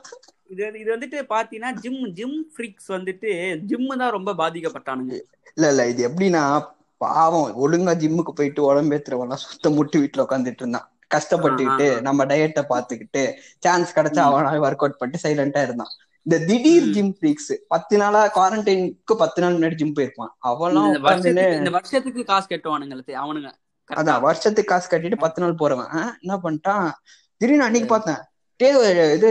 இது 0.48 0.80
இது 0.80 0.98
வந்துட்டு 0.98 1.26
பாத்தீங்கன்னா 1.30 1.72
ஜிம் 1.72 2.14
ஜிம் 2.14 2.52
ஃப்ரீக்ஸ் 2.58 2.88
வந்துட்டு 2.88 3.58
ஜிம் 3.58 3.98
தான் 3.98 4.12
ரொம்ப 4.12 4.34
பாதிக்கப்பட்டானுங்க. 4.34 5.22
இல்ல 5.56 5.70
இல்ல. 5.70 5.88
இது 5.88 6.10
எப்படின்னா 6.10 6.66
பாவம் 7.00 7.50
ஒழுங்கா 7.64 7.94
ஜிம்முக்கு 8.04 8.36
போயிட்டு 8.40 8.62
உடம்பேத்துறவன்லாம் 8.68 9.44
சுத்த 9.44 9.70
முட்டு 9.70 9.98
வீட்டுல 10.02 10.24
உட்காந்துட்டு 10.24 10.62
இருந்தான். 10.64 10.88
கஷ்டப்பட்டுக்கிட்டு. 11.16 11.88
நம்ம 12.08 12.26
டயட்டை 12.32 12.64
பாத்துக்கிட்டு 12.70 13.22
சான்ஸ் 13.60 13.96
கிடைச்சா. 13.98 14.24
அவனால 14.30 14.60
ஒர்க் 14.68 14.84
அவுட் 14.84 15.00
பண்ணிட்டு 15.02 15.24
சைலண்டா 15.26 15.62
இருந்தான். 15.68 15.94
இந்த 16.24 16.38
திடீர். 16.50 16.90
ஜிம் 16.96 17.14
ஃப்ரீக்ஸ் 17.20 17.54
பத்து 17.68 17.98
நாளா 18.02 18.22
குவாரண்டைனுக்கு 18.36 19.16
பத்து 19.22 19.42
நாள் 19.42 19.56
முன்னாடி 19.56 19.78
ஜிம் 19.82 19.96
போயிருப்பான். 19.96 20.34
அவெல்லாம் 20.50 21.56
இந்த 21.58 21.70
வருஷத்துக்கு 21.78 22.24
காசு 22.32 22.48
கட்டுவானுங்க 22.50 23.02
அவனுங்க? 23.24 23.52
அதான் 23.90 24.22
வருஷத்துக்கு 24.28 24.72
காசு 24.74 24.88
கட்டிட்டு 24.90 25.24
பத்து 25.26 25.42
நாள் 25.42 25.60
போறவன். 25.62 25.94
என்ன 26.22 26.40
பண்ணிட்டான்? 26.44 26.90
திடீர்னு 27.38 27.68
அன்னைக்கு 27.70 27.90
பார்த்தேன். 27.90 28.22
டே 28.60 28.68
இது 29.16 29.30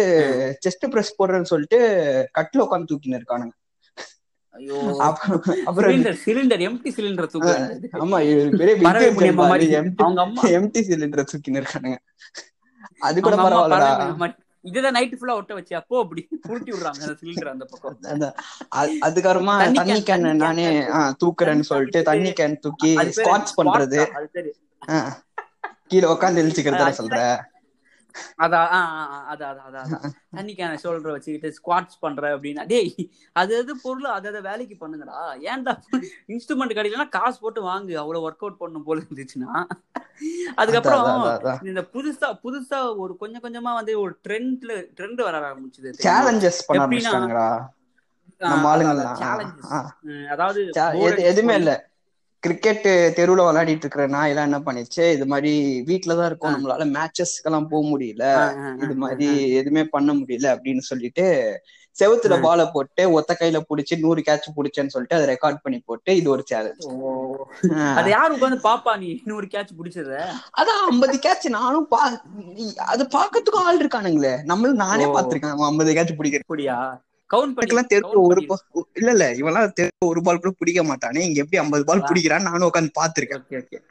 செஸ்ட் 0.67 0.91
பிரஸ் 0.91 1.17
போடுறேன்னு 1.23 1.51
சொல்லிட்டு 1.53 1.79
கட்டில 2.39 2.63
உட்காந்து 2.65 2.91
தூக்கின்னு 2.91 3.19
இருக்கானுங்க. 3.21 3.55
சிலிண்டர் 5.79 6.19
சிலிண்டர் 6.25 6.63
எம்டி 6.69 6.91
சிலிண்டர் 6.97 7.29
ஆமா 8.05 8.19
பெரிய 8.61 8.75
எம்டி 9.13 10.03
அவங்க 10.05 10.21
அம்மா 10.27 10.43
எம்டி 10.59 10.83
சிலிண்டர் 10.89 11.31
தூக்கின்னு 11.33 11.63
இருக்கானுங்க. 11.63 11.99
அது 13.09 13.17
கூட 13.27 13.35
புண்ணியம் 13.41 14.37
இதுதான் 14.65 14.97
நைட் 14.97 15.15
ஃபுல்லா 15.19 15.35
ஒட்ட 15.41 15.53
வச்சு 15.57 15.75
அப்போ 15.81 15.97
அப்படி 16.05 16.23
உருட்டி 16.51 16.71
விடுறாங்க 16.73 17.01
அந்த 17.05 17.15
சிலிண்டர் 17.21 17.51
அந்த 17.53 17.65
பக்கம். 17.73 17.99
அதுக்கப்புறமா 19.07 19.55
தண்ணி 19.79 20.01
கேன் 20.09 20.27
நானே 20.43 20.65
தூக்குறேன்னு 21.23 21.69
சொல்லிட்டு 21.71 22.01
தண்ணி 22.11 22.33
கேன் 22.41 22.57
தூக்கி 22.65 22.91
ஸ்குவாட்ஸ் 23.19 23.57
பண்றது. 23.61 24.01
கீழே 25.93 26.07
உட்காந்து 26.15 26.43
எழுச்சிக்கிறதா 26.45 26.89
அது 26.89 26.99
சொல்ற. 27.01 27.21
அதான் 28.39 28.69
அதான் 28.71 29.49
அதான் 29.49 29.63
அதான் 29.63 29.87
அதான். 29.87 30.13
தண்ணி 30.31 30.55
கேன 30.55 30.79
ஷோல்டர் 30.83 31.13
வச்சுக்கிட்டு 31.13 31.57
ஸ்குவாட்ஸ் 31.57 32.01
பண்ற 32.01 32.37
அப்படின்னா 32.37 32.67
டேய் 32.67 32.93
அது 33.37 33.59
அது 33.59 33.77
பொருள் 33.83 34.05
அது 34.11 34.29
அதை 34.29 34.41
வேலைக்கு 34.41 34.77
பண்ணுங்கடா 34.81 35.19
ஏன்டா 35.47 35.75
இன்ஸ்ட்ருமெண்ட் 36.29 36.77
கிடைக்கலன்னா 36.77 37.09
காசு 37.09 37.39
போட்டு 37.41 37.63
வாங்கு 37.63 37.95
அவ்வளவு 37.95 38.27
ஒர்க் 38.29 38.41
அவுட் 38.41 38.59
பண்ணும் 38.59 38.83
போல 38.83 39.03
இருந்துச்சுன்னா 39.03 39.53
அதுக்கப்புறம். 40.57 41.03
இந்த 41.63 41.83
புதுசா 41.93 42.29
புதுசா 42.45 42.79
ஒரு 42.97 43.17
கொஞ்சம் 43.17 43.43
கொஞ்சமா 43.43 43.75
வந்து 43.75 44.01
ஒரு 44.01 44.19
ட்ரெண்ட்ல 44.29 44.73
ட்ரெண்ட் 44.97 45.23
வர 45.23 45.37
ஆரம்பிச்சது 45.49 45.93
சேலஞ்சஸ் 46.01 46.61
பண்ண 46.67 46.81
எப்படின்னா, 46.81 47.13
ஆரம்பிச்சிட்டாங்கடா 47.13 47.49
நம்ம 48.47 48.67
ஆளுங்கள்லாம். 48.73 49.17
சேலஞ்சஸ் 49.21 49.71
ஆ. 49.73 49.79
அதாவது 50.31 50.61
எது- 51.05 51.25
எதுவுமே 51.25 51.55
இல்ல 51.55 51.73
கிரிக்கெட் 52.43 52.85
தெருவுல 53.17 53.45
விளையாடிட்டு 53.47 53.85
இருக்கிற 53.85 54.07
நான் 54.07 54.27
எல்லாம் 54.27 54.45
என்ன 54.45 54.61
பண்ணிச்சு 54.67 55.13
இது 55.13 55.27
மாதிரி 55.27 55.53
வீட்டுலதான் 55.87 56.27
இருக்கோம். 56.27 56.55
நம்மளால 56.55 56.85
மேட்சஸ்க்கு 56.97 57.49
எல்லாம் 57.49 57.69
போக 57.69 57.83
முடியல. 57.89 58.25
இது 58.85 58.95
மாதிரி. 58.95 59.29
எதுவுமே 59.53 59.85
பண்ண 59.87 60.15
முடியல 60.15 60.47
அப்படின்னு 60.55 60.85
சொல்லிட்டு 60.91 61.25
செவுத்துல. 61.97 62.41
பால 62.41 62.67
போட்டு 62.71 63.13
ஒத்த 63.13 63.37
கையில 63.41 63.59
புடிச்சு 63.69 63.99
நூறு 63.99 64.21
கேட்ச் 64.21 64.49
புடிச்சேன்னு 64.57 64.87
சொல்லிட்டு 64.87 65.17
அதை 65.17 65.27
ரெக்கார்ட் 65.27 65.63
பண்ணி 65.63 65.79
போட்டு 65.85 66.17
இது 66.17 66.31
ஒரு 66.31 66.43
சேலஞ்ச். 66.47 66.87
அது 67.97 68.11
யாரு 68.11 68.37
உட்காந்து 68.37 68.59
பாப்பா 68.63 68.99
நீ? 68.99 69.09
இன்னொரு 69.25 69.47
கேட்ச் 69.47 69.73
பிடிச்சத? 69.79 70.13
அதான் 70.61 70.83
ஐம்பது 70.87 71.19
கேட்ச் 71.19 71.49
நானும் 71.49 71.89
பா 71.89 72.03
அது 72.87 73.05
பாக்கிறதுக்கும் 73.17 73.65
ஆள் 73.65 73.81
இருக்கானுங்களே. 73.81 74.35
நம்மளும் 74.45 74.83
நானே. 74.85 75.05
பாத்திருக்கேன் 75.17 75.67
ஐம்பது 75.71 75.93
கேட்ச் 75.93 76.15
அப்படியா? 76.41 76.79
கவுண்ட் 77.35 77.37
பண்ணி 77.37 77.61
எனக்கெல்லாம் 77.61 77.85
தெரு 77.85 78.21
ஒரு 78.21 78.47
இல்ல 78.95 79.11
இல்ல 79.11 79.33
இவெல்லாம் 79.33 79.73
தெரு 79.73 79.91
ஒரு 80.05 80.23
பால் 80.23 80.37
கூட 80.37 80.55
பிடிக்க 80.59 80.83
மாட்டானே. 80.83 81.19
இங்க 81.19 81.41
எப்படி 81.41 81.59
ஐம்பது 81.59 81.85
பால். 81.85 82.01
பிடிக்கிறான்னு 82.01 82.43
நானும் 82.43 82.71
உட்காந்து 82.73 82.91
பாத்திருக்கேன். 83.01 83.83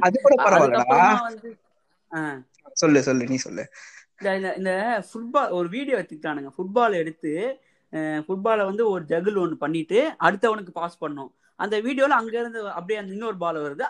அது 0.00 0.20
கூட 0.22 0.44
பரவாயில்லடா. 0.44 1.28
சொல்லு 2.72 3.02
சொல்லு 3.02 3.24
நீ 3.24 3.36
சொல்லு. 3.36 3.72
இந்த 4.18 4.36
இந்த- 4.36 4.52
இந்த 4.52 5.02
ஃபுட்பால் 5.12 5.50
ஒரு 5.50 5.68
வீடியோ 5.68 5.96
எடுத்துக்கிட்டானுங்க. 5.96 6.50
ஃபுட்பால் 6.58 6.92
எடுத்து 6.92 7.58
ஃபுட்பாலை 7.92 8.64
வந்து 8.64 8.90
ஒரு 8.90 9.04
ஜகுல் 9.08 9.38
ஒன்று 9.38 9.56
பண்ணிட்டு 9.56 10.14
அடுத்தவனுக்கு 10.20 10.70
பாஸ் 10.70 10.98
பண்ணும் 10.98 11.34
அந்த 11.60 11.76
வீடியோல 11.80 12.14
அங்க 12.16 12.34
இருந்து 12.38 12.60
அப்படியே 12.68 12.98
அந்த 13.00 13.12
இன்னொரு 13.12 13.36
பால் 13.42 13.58
வருது. 13.64 13.84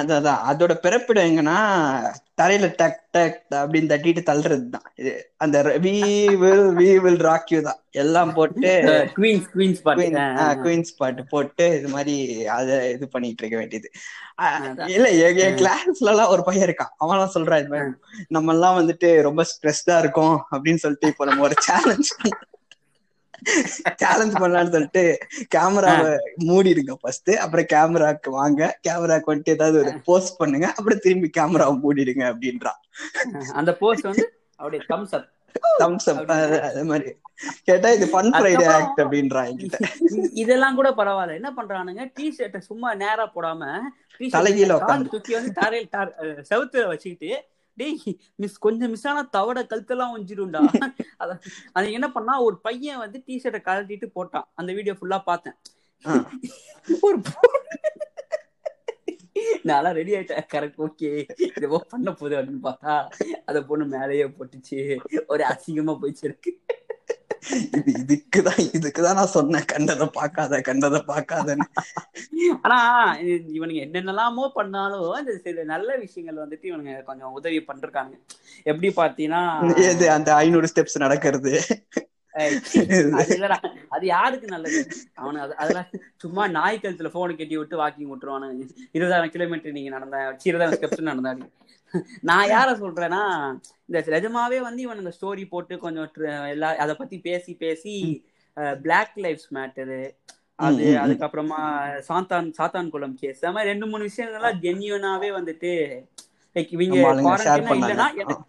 அதான். 0.00 0.42
அதோட 0.50 0.74
பிறப்பிடம் 0.84 1.28
எங்கன்னா 1.30 1.56
தரையில 2.40 2.66
டக் 2.80 3.00
டக் 3.10 3.38
அப்படின்னு 3.50 3.90
தட்டிட்டு 3.92 4.22
தள்ளுறதுதான். 4.30 4.86
இது 4.94 5.12
அந்த 5.36 5.62
we 5.86 5.94
will 6.42 6.66
we 6.80 6.88
will 7.04 7.20
rock 7.28 7.52
you 7.52 7.60
தான். 7.60 7.80
எல்லாம் 8.02 8.32
போட்டு 8.34 8.70
குவீன்ஸ் 9.16 9.48
குவீன்ஸ் 9.54 9.82
பாட்டு. 9.82 10.06
குயின்ஸ் 10.64 10.92
பாட்டு 10.96 11.24
போட்டு 11.26 11.66
இது 11.78 11.88
மாதிரி 11.88 12.16
அத 12.58 12.70
இது 12.90 13.08
பண்ணிட்டு 13.08 13.42
இருக்க 13.42 13.58
வேண்டியது. 13.62 13.90
இல்ல 14.96 15.08
என் 15.46 15.58
கிளாஸ்ல 15.62 16.10
எல்லாம் 16.14 16.32
ஒரு 16.34 16.44
பையன் 16.48 16.68
இருக்கான். 16.68 16.92
அவன் 16.96 17.34
சொல்றான் 17.34 17.60
இது 17.60 17.72
மாதிரி. 17.74 17.92
நம்ம 18.28 18.52
எல்லாம் 18.52 18.76
வந்துட்டு 18.80 19.10
ரொம்ப 19.28 19.44
ஸ்ட்ரெஸ்டா 19.52 19.98
இருக்கோம் 19.98 20.36
அப்படின்னு 20.52 20.82
சொல்லிட்டு 20.84 21.08
இப்போ 21.08 21.24
நம்ம 21.24 21.42
ஒரு 21.42 21.56
சேலஞ்ச் 21.68 22.12
சேலஞ்ச் 24.02 24.34
பண்ணலாம்னு 24.42 24.74
சொல்லிட்டு 24.74 25.04
கேமராவை 25.54 26.12
மூடிடுங்க 26.48 26.94
ஃபர்ஸ்ட் 27.02 27.32
அப்புறம் 27.44 27.68
கேமராக்கு 27.74 28.30
வாங்க. 28.38 28.60
கேமராக்கு 28.88 29.32
வந்துட்டு 29.32 29.56
ஏதாவது 29.56 29.78
ஒரு 29.82 29.92
போஸ்ட் 30.08 30.38
பண்ணுங்க. 30.40 30.66
அப்புறம் 30.78 31.02
திரும்பி 31.04 31.30
கேமராவை 31.38 31.76
மூடிடுங்க 31.84 32.24
அப்படின்றான் 32.32 32.80
அந்த 33.60 33.72
போஸ்ட் 33.82 34.10
வந்து 34.10 34.26
அப்படியே 34.60 34.82
தம்ஸ் 34.92 35.14
அப் 35.18 35.28
தம்ஸ் 35.82 36.08
அப் 36.10 36.30
அது 36.68 36.82
மாதிரி. 36.90 37.10
கேட்டா 37.68 37.88
இது 37.96 38.06
ஃபன் 38.12 38.30
ஃப்ரைடே 38.34 38.66
ஆக்ட் 38.74 39.00
அப்படின்றான் 39.02 39.48
என்கிட்ட. 39.50 39.78
இதெல்லாம் 40.42 40.78
கூட 40.78 40.88
பரவாயில்ல. 41.00 41.38
என்ன 41.40 41.50
பண்றானுங்க? 41.58 42.04
டி 42.16 42.26
ஷர்ட்டை 42.36 42.60
சும்மா 42.68 42.90
நேரா 43.02 43.24
போடாம 43.34 43.62
தலைகீழ 44.34 44.70
உட்காந்து. 44.78 45.10
தூக்கி 45.14 45.34
வந்து 45.38 45.52
தரையில் 45.60 45.90
செவுத்துல 46.50 46.86
வச்சுக்கிட்டு 46.92 47.30
டேய் 47.76 48.20
மிஸ் 48.34 48.58
கொஞ்சம் 48.58 48.90
மிஸ் 48.90 49.08
ஆனா 49.08 49.22
தவட 49.22 49.62
கழுத்தெல்லாம் 49.62 50.12
ஒஞ்சிடும்டா 50.16 50.90
அத 51.16 51.38
அது 51.72 51.92
என்ன 51.92 52.12
பண்ணா 52.12 52.42
ஒரு 52.42 52.58
பையன் 52.58 52.98
வந்து 52.98 53.22
டி 53.24 53.40
ஷர்ட்டை 53.44 53.62
கழட்டிட்டு 53.62 54.10
போட்டான். 54.14 54.44
அந்த 54.54 54.72
வீடியோ 54.72 54.94
ஃபுல்லா 55.00 55.22
பார்த்தேன். 55.22 55.54
ஒரு 57.00 57.18
பொண்ணு- 57.18 58.05
நான்லாம் 59.68 59.98
ரெடி 60.00 60.12
ஆயிட்டேன். 60.12 60.48
கரெக்ட் 60.54 60.82
ஓகே 60.86 61.10
இதோ 61.56 61.84
பண்ண 61.90 62.12
போகுது 62.12 62.36
அப்படின்னு 62.36 62.66
பார்த்தா 62.68 62.94
அந்த 63.44 63.62
பொண்ணு 63.62 63.98
மேலேயே 63.98 64.26
போட்டுச்சு. 64.36 64.80
ஒரு 65.26 65.44
அசிங்கமா 65.44 65.94
போயிச்சு 66.02 66.26
இருக்கு 66.28 66.52
இது 67.78 67.92
இதுக்குதான் 68.02 68.62
இதுக்குதான் 68.76 69.18
நான் 69.18 69.34
சொன்னேன். 69.34 69.66
கண்டதை 69.66 70.06
பார்க்காத 70.12 70.60
கண்டதை 70.60 71.00
பார்க்காதன்னு. 71.06 71.66
ஆனா 72.62 72.78
இவனுங்க 73.58 73.80
என்னென்னலாமோ 73.86 74.48
பண்ணாலும் 74.54 75.14
இந்த 75.18 75.34
சில 75.44 75.64
நல்ல 75.64 75.96
விஷயங்கள் 75.96 76.42
வந்துட்டு 76.42 76.66
இவனுங்க 76.70 77.02
கொஞ்சம் 77.02 77.32
உதவி 77.32 77.60
பண்றாங்க 77.62 78.14
எப்படி 78.62 78.90
பாத்தீங்கன்னா 78.96 80.08
அந்த 80.08 80.34
ஐநூறு 80.34 80.68
ஸ்டெப்ஸ் 80.74 81.02
நடக்கிறது? 81.04 81.52
அது 83.18 83.34
இல்லடா. 83.36 83.58
அது 83.94 84.04
யாருக்கு 84.06 84.46
நல்லது? 84.54 84.80
அவனு 85.20 85.38
அது 85.44 85.54
அதெல்லாம் 85.62 85.88
சும்மா 86.22 86.42
நாய் 86.56 86.80
கழுத்துல 86.82 87.10
போனை 87.14 87.34
கட்டி 87.34 87.56
விட்டு 87.58 87.76
வாக்கிங் 87.82 88.10
விட்டுருவானு. 88.12 88.48
இருபதாயிரம் 88.96 89.34
கிலோமீட்டர் 89.34 89.76
நீங்க 89.78 89.92
நடந்த 89.96 90.18
இருபதாயிரம் 90.48 90.78
ஸ்டெப்ஸ் 90.78 91.10
நடந்தாடி. 91.10 91.46
நான் 92.28 92.50
யார 92.52 92.68
சொல்றேன்னா 92.82 93.22
இந்த 93.88 93.98
நிஜமாவே 94.14 94.58
வந்து 94.68 94.80
இவனுங்க 94.86 95.12
ஸ்டோரி 95.18 95.44
போட்டு 95.52 95.74
கொஞ்சம் 95.84 96.08
எல்லா 96.54 96.70
அதை 96.84 96.94
பத்தி 97.00 97.16
பேசி 97.28 97.52
பேசி 97.64 97.94
பிளாக் 98.80 99.14
லைஃப்ஸ் 99.24 99.50
மேட்டரு 99.56 100.00
அது. 100.58 100.84
அதுக்கப்புறமா 101.02 101.60
சாத்தான் 102.08 102.46
சாத்தான் 102.58 102.92
குளம் 102.94 103.16
கேஸ் 103.22 103.42
அது 103.42 103.54
மாதிரி 103.56 103.72
ரெண்டு 103.72 103.88
மூணு 103.90 104.08
விஷயங்கள்லாம் 104.08 104.60
ஜென்யூனாவே 104.64 105.30
வந்துட்டு 105.38 105.72
லைக் 106.56 106.74
இவங்க 106.76 106.96
குவாரண்டைனா 107.22 107.74
இல்லைன்னா 107.80 108.08
எனக்கு 108.22 108.44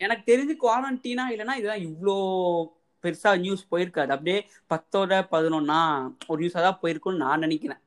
எனக்கு 0.00 0.24
தெரிஞ்சு 0.30 0.54
குவாரண்டைனா 0.64 1.24
இல்லைன்னா 1.34 1.56
இதெல்லாம் 1.60 1.84
இவ்வளோ 1.88 2.16
பெருசா 3.06 3.32
நியூஸ் 3.38 3.64
போயிருக்காது. 3.70 4.12
அப்படியே 4.16 4.38
பத்தோட 4.70 5.20
பதினொன்னா 5.34 5.80
ஒரு 6.26 6.38
நியூஸா 6.42 6.62
தான் 6.66 6.80
போயிருக்கும்னு 6.82 7.24
நான் 7.24 7.44
நினைக்கிறேன். 7.46 7.80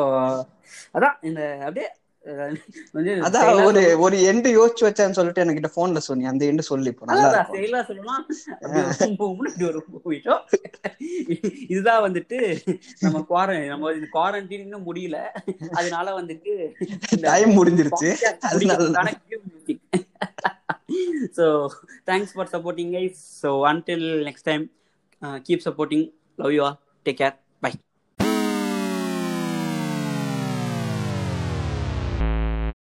அதான் 0.96 1.18
இந்த 1.22 1.41
அப்படியே 1.60 1.88
அதான் 3.26 3.50
ஒரு 3.68 3.82
ஒரு 4.04 4.16
எண்டு 4.30 4.50
யோசிச்சு 4.56 4.84
வச்சேன்னு 4.86 5.18
சொல்லிட்டு 5.18 5.42
என்கிட்ட 5.42 5.70
போன்ல 5.76 6.00
சொன்னி. 6.08 6.24
அந்த 6.32 6.44
எண்டு 6.52 6.64
சொல்லி 6.70 6.92
இதுதான் 11.70 12.04
வந்துட்டு 12.06 12.38
நம்ம 13.04 13.22
குவாரன் 13.30 13.68
நம்ம 13.68 13.92
குவாரண்டைன் 14.16 14.66
இன்னும் 14.66 14.88
முடியல. 14.90 15.20
அதனால 15.80 16.08
வந்துட்டு 16.20 16.54
டைம் 17.28 17.54
முடிஞ்சிருச்சு. 17.60 18.10
So 21.38 21.46
thanks 22.10 22.36
for 22.36 22.52
supporting 22.56 22.94
guys 22.98 23.22
so 23.44 23.52
until 23.72 24.08
next 24.30 24.50
time 24.52 24.66
keep 25.48 25.66
supporting 25.70 26.06
love 26.38 26.54
you 26.58 26.64
all 26.68 26.78
take 27.06 27.20
care 27.24 27.36